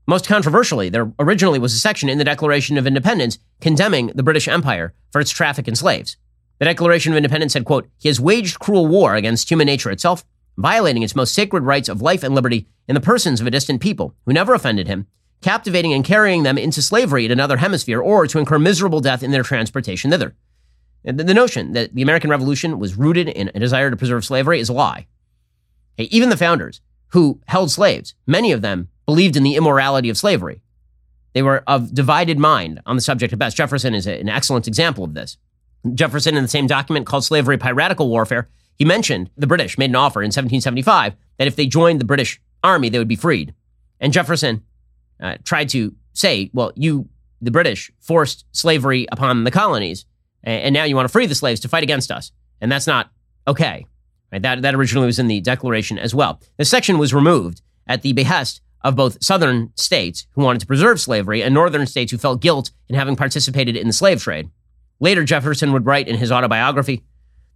Most 0.05 0.27
controversially, 0.27 0.89
there 0.89 1.11
originally 1.19 1.59
was 1.59 1.73
a 1.73 1.79
section 1.79 2.09
in 2.09 2.17
the 2.17 2.23
Declaration 2.23 2.77
of 2.77 2.85
Independence 2.85 3.39
condemning 3.61 4.07
the 4.07 4.23
British 4.23 4.47
Empire 4.47 4.93
for 5.11 5.21
its 5.21 5.31
traffic 5.31 5.67
in 5.67 5.75
slaves. 5.75 6.17
The 6.59 6.65
Declaration 6.65 7.13
of 7.13 7.17
Independence 7.17 7.53
said, 7.53 7.65
quote, 7.65 7.89
He 7.97 8.09
has 8.09 8.19
waged 8.19 8.59
cruel 8.59 8.87
war 8.87 9.15
against 9.15 9.49
human 9.49 9.65
nature 9.65 9.91
itself, 9.91 10.25
violating 10.57 11.03
its 11.03 11.15
most 11.15 11.33
sacred 11.33 11.63
rights 11.63 11.89
of 11.89 12.01
life 12.01 12.23
and 12.23 12.35
liberty 12.35 12.67
in 12.87 12.95
the 12.95 13.01
persons 13.01 13.41
of 13.41 13.47
a 13.47 13.51
distant 13.51 13.81
people 13.81 14.15
who 14.25 14.33
never 14.33 14.53
offended 14.53 14.87
him, 14.87 15.07
captivating 15.41 15.93
and 15.93 16.05
carrying 16.05 16.43
them 16.43 16.57
into 16.57 16.81
slavery 16.81 17.25
in 17.25 17.31
another 17.31 17.57
hemisphere 17.57 18.01
or 18.01 18.27
to 18.27 18.39
incur 18.39 18.59
miserable 18.59 18.99
death 18.99 19.23
in 19.23 19.31
their 19.31 19.43
transportation 19.43 20.11
thither. 20.11 20.35
The 21.03 21.33
notion 21.33 21.73
that 21.73 21.93
the 21.93 22.01
American 22.01 22.29
Revolution 22.29 22.79
was 22.79 22.95
rooted 22.95 23.27
in 23.27 23.51
a 23.53 23.59
desire 23.59 23.89
to 23.89 23.97
preserve 23.97 24.23
slavery 24.23 24.59
is 24.59 24.69
a 24.69 24.73
lie. 24.73 25.07
Even 25.97 26.29
the 26.29 26.37
founders 26.37 26.81
who 27.09 27.41
held 27.47 27.71
slaves, 27.71 28.15
many 28.25 28.51
of 28.51 28.61
them 28.61 28.87
believed 29.05 29.35
in 29.35 29.43
the 29.43 29.55
immorality 29.55 30.09
of 30.09 30.17
slavery. 30.17 30.61
They 31.33 31.43
were 31.43 31.63
of 31.67 31.93
divided 31.93 32.39
mind 32.39 32.79
on 32.85 32.95
the 32.95 33.01
subject 33.01 33.33
at 33.33 33.39
best. 33.39 33.57
Jefferson 33.57 33.93
is 33.93 34.07
an 34.07 34.29
excellent 34.29 34.67
example 34.67 35.03
of 35.03 35.13
this. 35.13 35.37
Jefferson, 35.93 36.37
in 36.37 36.43
the 36.43 36.47
same 36.47 36.67
document 36.67 37.05
called 37.05 37.25
Slavery 37.25 37.57
Piratical 37.57 38.07
Warfare, 38.07 38.47
he 38.75 38.85
mentioned 38.85 39.29
the 39.37 39.47
British 39.47 39.77
made 39.77 39.89
an 39.89 39.95
offer 39.95 40.21
in 40.21 40.27
1775 40.27 41.15
that 41.37 41.47
if 41.47 41.55
they 41.55 41.65
joined 41.65 42.01
the 42.01 42.05
British 42.05 42.41
army, 42.63 42.89
they 42.89 42.97
would 42.97 43.07
be 43.07 43.15
freed. 43.15 43.53
And 43.99 44.13
Jefferson 44.13 44.63
uh, 45.19 45.37
tried 45.43 45.69
to 45.69 45.95
say, 46.13 46.49
well, 46.53 46.71
you, 46.75 47.09
the 47.41 47.51
British, 47.51 47.91
forced 47.99 48.45
slavery 48.51 49.07
upon 49.11 49.43
the 49.43 49.51
colonies, 49.51 50.05
and 50.43 50.73
now 50.73 50.83
you 50.83 50.95
want 50.95 51.07
to 51.07 51.11
free 51.11 51.25
the 51.25 51.35
slaves 51.35 51.61
to 51.61 51.69
fight 51.69 51.83
against 51.83 52.11
us. 52.11 52.31
And 52.59 52.71
that's 52.71 52.87
not 52.87 53.11
okay. 53.47 53.85
Right? 54.31 54.41
That, 54.41 54.61
that 54.61 54.75
originally 54.75 55.05
was 55.05 55.19
in 55.19 55.27
the 55.27 55.41
Declaration 55.41 55.97
as 55.97 56.13
well. 56.13 56.41
This 56.57 56.69
section 56.69 56.97
was 56.97 57.13
removed 57.13 57.61
at 57.87 58.01
the 58.01 58.13
behest 58.13 58.61
of 58.81 58.95
both 58.95 59.23
southern 59.23 59.71
states 59.75 60.27
who 60.31 60.41
wanted 60.43 60.59
to 60.59 60.67
preserve 60.67 60.99
slavery 60.99 61.41
and 61.41 61.53
northern 61.53 61.85
states 61.85 62.11
who 62.11 62.17
felt 62.17 62.41
guilt 62.41 62.71
in 62.89 62.95
having 62.95 63.15
participated 63.15 63.77
in 63.77 63.87
the 63.87 63.93
slave 63.93 64.21
trade. 64.21 64.49
Later, 64.99 65.23
Jefferson 65.23 65.71
would 65.71 65.85
write 65.85 66.07
in 66.07 66.17
his 66.17 66.31
autobiography 66.31 67.03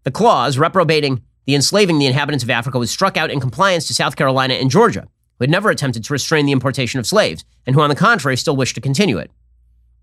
The 0.08 0.12
clause 0.12 0.58
reprobating 0.58 1.22
the 1.46 1.54
enslaving 1.54 2.00
the 2.00 2.06
inhabitants 2.06 2.42
of 2.42 2.50
Africa 2.50 2.80
was 2.80 2.90
struck 2.90 3.18
out 3.18 3.30
in 3.30 3.42
compliance 3.42 3.88
to 3.88 3.94
South 3.94 4.16
Carolina 4.16 4.54
and 4.54 4.72
Georgia, 4.72 5.02
who 5.02 5.44
had 5.44 5.50
never 5.50 5.70
attempted 5.70 6.06
to 6.06 6.14
restrain 6.14 6.46
the 6.46 6.54
importation 6.54 6.98
of 6.98 7.06
slaves, 7.06 7.44
and 7.66 7.76
who, 7.76 7.82
on 7.82 7.90
the 7.90 7.96
contrary, 7.96 8.38
still 8.38 8.56
wished 8.56 8.76
to 8.76 8.80
continue 8.80 9.18
it. 9.18 9.32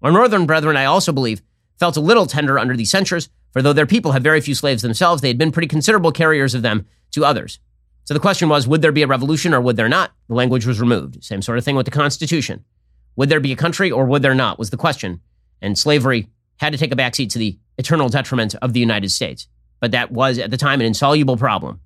Our 0.03 0.13
northern 0.13 0.45
brethren, 0.45 0.77
I 0.77 0.85
also 0.85 1.11
believe, 1.11 1.41
felt 1.79 1.97
a 1.97 2.03
little 2.03 2.27
tender 2.27 2.59
under 2.59 2.77
these 2.77 2.91
censures, 2.91 3.31
for 3.51 3.63
though 3.63 3.73
their 3.73 3.87
people 3.87 4.13
had 4.13 4.23
very 4.23 4.43
few 4.43 4.55
slaves 4.55 4.83
themselves, 4.83 5.23
they 5.23 5.29
had 5.29 5.39
been 5.39 5.53
pretty 5.53 5.69
considerable 5.69 6.13
carriers 6.13 6.55
of 6.55 6.61
them 6.61 6.85
to 7.13 7.25
others. 7.25 7.59
So 8.05 8.13
the 8.13 8.21
question 8.21 8.51
was, 8.51 8.69
would 8.69 8.83
there 8.83 8.93
be 8.93 9.05
a 9.05 9.07
revolution 9.07 9.55
or 9.55 9.63
would 9.63 9.77
there 9.77 9.89
not? 9.89 10.13
The 10.29 10.35
language 10.35 10.67
was 10.67 10.83
removed. 10.83 11.25
Same 11.25 11.41
sort 11.41 11.57
of 11.57 11.65
thing 11.65 11.77
with 11.77 11.87
the 11.87 11.91
Constitution. 11.91 12.63
Would 13.17 13.31
there 13.31 13.41
be 13.41 13.53
a 13.53 13.57
country 13.57 13.91
or 13.91 14.05
would 14.05 14.21
there 14.21 14.35
not 14.35 14.59
was 14.59 14.69
the 14.69 14.77
question. 14.77 15.23
And 15.63 15.79
slavery 15.79 16.29
had 16.59 16.75
to 16.75 16.79
take 16.79 16.93
a 16.93 16.97
backseat 16.97 17.31
to 17.31 17.39
the 17.39 17.59
eternal 17.79 18.11
detriment 18.11 18.55
of 18.57 18.75
the 18.75 18.81
United 18.81 19.11
States. 19.11 19.49
But 19.85 19.91
that 19.91 20.11
was 20.11 20.39
at 20.39 20.51
the 20.51 20.57
time 20.57 20.81
an 20.81 20.87
insoluble 20.87 21.37
problem. 21.37 21.81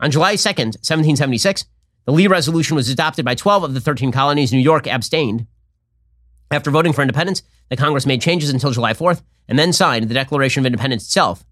On 0.00 0.10
July 0.10 0.34
2nd, 0.34 0.80
1776, 0.80 1.66
the 2.06 2.12
Lee 2.12 2.26
Resolution 2.26 2.74
was 2.74 2.88
adopted 2.88 3.24
by 3.24 3.34
12 3.34 3.64
of 3.64 3.74
the 3.74 3.80
13 3.80 4.12
colonies. 4.12 4.50
New 4.50 4.58
York 4.58 4.86
abstained. 4.86 5.46
After 6.50 6.70
voting 6.70 6.94
for 6.94 7.02
independence, 7.02 7.42
the 7.68 7.76
Congress 7.76 8.06
made 8.06 8.22
changes 8.22 8.48
until 8.48 8.70
July 8.70 8.94
4th 8.94 9.22
and 9.46 9.58
then 9.58 9.74
signed 9.74 10.08
the 10.08 10.14
Declaration 10.14 10.62
of 10.62 10.66
Independence 10.66 11.04
itself 11.04 11.44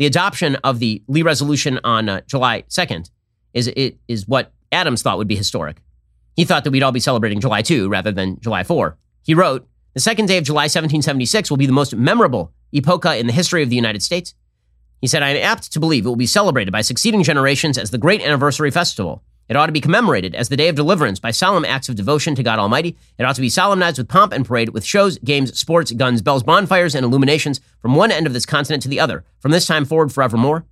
the 0.00 0.06
adoption 0.06 0.56
of 0.64 0.78
the 0.78 1.02
Lee 1.08 1.20
resolution 1.20 1.78
on 1.84 2.08
uh, 2.08 2.22
July 2.26 2.62
2nd 2.70 3.10
is, 3.52 3.68
it, 3.68 3.98
is 4.08 4.26
what 4.26 4.50
Adams 4.72 5.02
thought 5.02 5.18
would 5.18 5.28
be 5.28 5.36
historic. 5.36 5.82
He 6.36 6.46
thought 6.46 6.64
that 6.64 6.70
we'd 6.70 6.82
all 6.82 6.90
be 6.90 7.00
celebrating 7.00 7.38
July 7.38 7.60
2 7.60 7.86
rather 7.86 8.10
than 8.10 8.40
July 8.40 8.64
4. 8.64 8.96
He 9.22 9.34
wrote, 9.34 9.68
The 9.92 10.00
second 10.00 10.24
day 10.24 10.38
of 10.38 10.44
July 10.44 10.62
1776 10.62 11.50
will 11.50 11.58
be 11.58 11.66
the 11.66 11.72
most 11.74 11.94
memorable 11.94 12.50
epocha 12.74 13.20
in 13.20 13.26
the 13.26 13.34
history 13.34 13.62
of 13.62 13.68
the 13.68 13.76
United 13.76 14.02
States. 14.02 14.32
He 15.00 15.06
said, 15.06 15.22
I 15.22 15.30
am 15.30 15.42
apt 15.42 15.72
to 15.72 15.80
believe 15.80 16.04
it 16.04 16.08
will 16.08 16.16
be 16.16 16.26
celebrated 16.26 16.72
by 16.72 16.82
succeeding 16.82 17.22
generations 17.22 17.78
as 17.78 17.90
the 17.90 17.98
great 17.98 18.20
anniversary 18.20 18.70
festival. 18.70 19.22
It 19.48 19.56
ought 19.56 19.66
to 19.66 19.72
be 19.72 19.80
commemorated 19.80 20.34
as 20.34 20.48
the 20.48 20.56
day 20.56 20.68
of 20.68 20.76
deliverance 20.76 21.18
by 21.18 21.32
solemn 21.32 21.64
acts 21.64 21.88
of 21.88 21.96
devotion 21.96 22.36
to 22.36 22.42
God 22.42 22.60
Almighty. 22.60 22.96
It 23.18 23.24
ought 23.24 23.34
to 23.34 23.40
be 23.40 23.48
solemnized 23.48 23.98
with 23.98 24.08
pomp 24.08 24.32
and 24.32 24.46
parade, 24.46 24.68
with 24.68 24.84
shows, 24.84 25.18
games, 25.18 25.58
sports, 25.58 25.90
guns, 25.90 26.22
bells, 26.22 26.44
bonfires, 26.44 26.94
and 26.94 27.04
illuminations 27.04 27.60
from 27.80 27.96
one 27.96 28.12
end 28.12 28.28
of 28.28 28.32
this 28.32 28.46
continent 28.46 28.82
to 28.84 28.88
the 28.88 29.00
other, 29.00 29.24
from 29.40 29.50
this 29.50 29.66
time 29.66 29.84
forward 29.84 30.12
forevermore. 30.12 30.66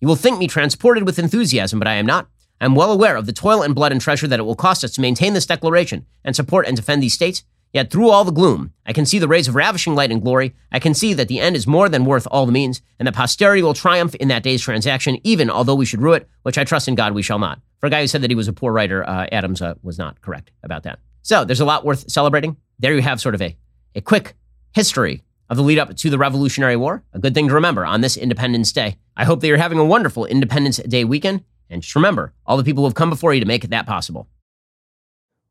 You 0.00 0.08
will 0.08 0.16
think 0.16 0.38
me 0.38 0.46
transported 0.46 1.06
with 1.06 1.18
enthusiasm, 1.18 1.78
but 1.78 1.88
I 1.88 1.94
am 1.94 2.04
not. 2.04 2.28
I 2.60 2.66
am 2.66 2.74
well 2.74 2.92
aware 2.92 3.16
of 3.16 3.26
the 3.26 3.32
toil 3.32 3.62
and 3.62 3.74
blood 3.74 3.92
and 3.92 4.00
treasure 4.00 4.26
that 4.26 4.40
it 4.40 4.44
will 4.44 4.56
cost 4.56 4.84
us 4.84 4.92
to 4.92 5.00
maintain 5.00 5.32
this 5.32 5.46
declaration 5.46 6.04
and 6.24 6.36
support 6.36 6.66
and 6.66 6.76
defend 6.76 7.02
these 7.02 7.14
states. 7.14 7.44
Yet 7.72 7.90
through 7.90 8.08
all 8.08 8.24
the 8.24 8.32
gloom, 8.32 8.72
I 8.86 8.92
can 8.92 9.04
see 9.04 9.18
the 9.18 9.28
rays 9.28 9.46
of 9.46 9.54
ravishing 9.54 9.94
light 9.94 10.10
and 10.10 10.22
glory. 10.22 10.54
I 10.72 10.78
can 10.78 10.94
see 10.94 11.12
that 11.14 11.28
the 11.28 11.40
end 11.40 11.54
is 11.54 11.66
more 11.66 11.88
than 11.88 12.06
worth 12.06 12.26
all 12.30 12.46
the 12.46 12.52
means, 12.52 12.80
and 12.98 13.06
that 13.06 13.14
posterity 13.14 13.62
will 13.62 13.74
triumph 13.74 14.14
in 14.14 14.28
that 14.28 14.42
day's 14.42 14.62
transaction, 14.62 15.18
even 15.22 15.50
although 15.50 15.74
we 15.74 15.84
should 15.84 16.00
rue 16.00 16.14
it, 16.14 16.28
which 16.42 16.56
I 16.56 16.64
trust 16.64 16.88
in 16.88 16.94
God 16.94 17.12
we 17.12 17.22
shall 17.22 17.38
not. 17.38 17.60
For 17.78 17.86
a 17.86 17.90
guy 17.90 18.00
who 18.00 18.06
said 18.06 18.22
that 18.22 18.30
he 18.30 18.34
was 18.34 18.48
a 18.48 18.52
poor 18.52 18.72
writer, 18.72 19.06
uh, 19.06 19.26
Adams 19.30 19.60
uh, 19.60 19.74
was 19.82 19.98
not 19.98 20.20
correct 20.22 20.50
about 20.62 20.84
that. 20.84 20.98
So 21.22 21.44
there's 21.44 21.60
a 21.60 21.66
lot 21.66 21.84
worth 21.84 22.10
celebrating. 22.10 22.56
There 22.78 22.94
you 22.94 23.02
have 23.02 23.20
sort 23.20 23.34
of 23.34 23.42
a, 23.42 23.56
a 23.94 24.00
quick 24.00 24.34
history 24.72 25.22
of 25.50 25.56
the 25.56 25.62
lead 25.62 25.78
up 25.78 25.94
to 25.94 26.10
the 26.10 26.18
Revolutionary 26.18 26.76
War. 26.76 27.02
A 27.12 27.18
good 27.18 27.34
thing 27.34 27.48
to 27.48 27.54
remember 27.54 27.84
on 27.84 28.00
this 28.00 28.16
Independence 28.16 28.72
Day. 28.72 28.96
I 29.16 29.24
hope 29.24 29.40
that 29.40 29.46
you're 29.46 29.58
having 29.58 29.78
a 29.78 29.84
wonderful 29.84 30.24
Independence 30.24 30.78
Day 30.78 31.04
weekend. 31.04 31.44
And 31.70 31.82
just 31.82 31.94
remember 31.94 32.32
all 32.46 32.56
the 32.56 32.64
people 32.64 32.82
who 32.82 32.88
have 32.88 32.94
come 32.94 33.10
before 33.10 33.34
you 33.34 33.40
to 33.40 33.46
make 33.46 33.68
that 33.68 33.86
possible. 33.86 34.26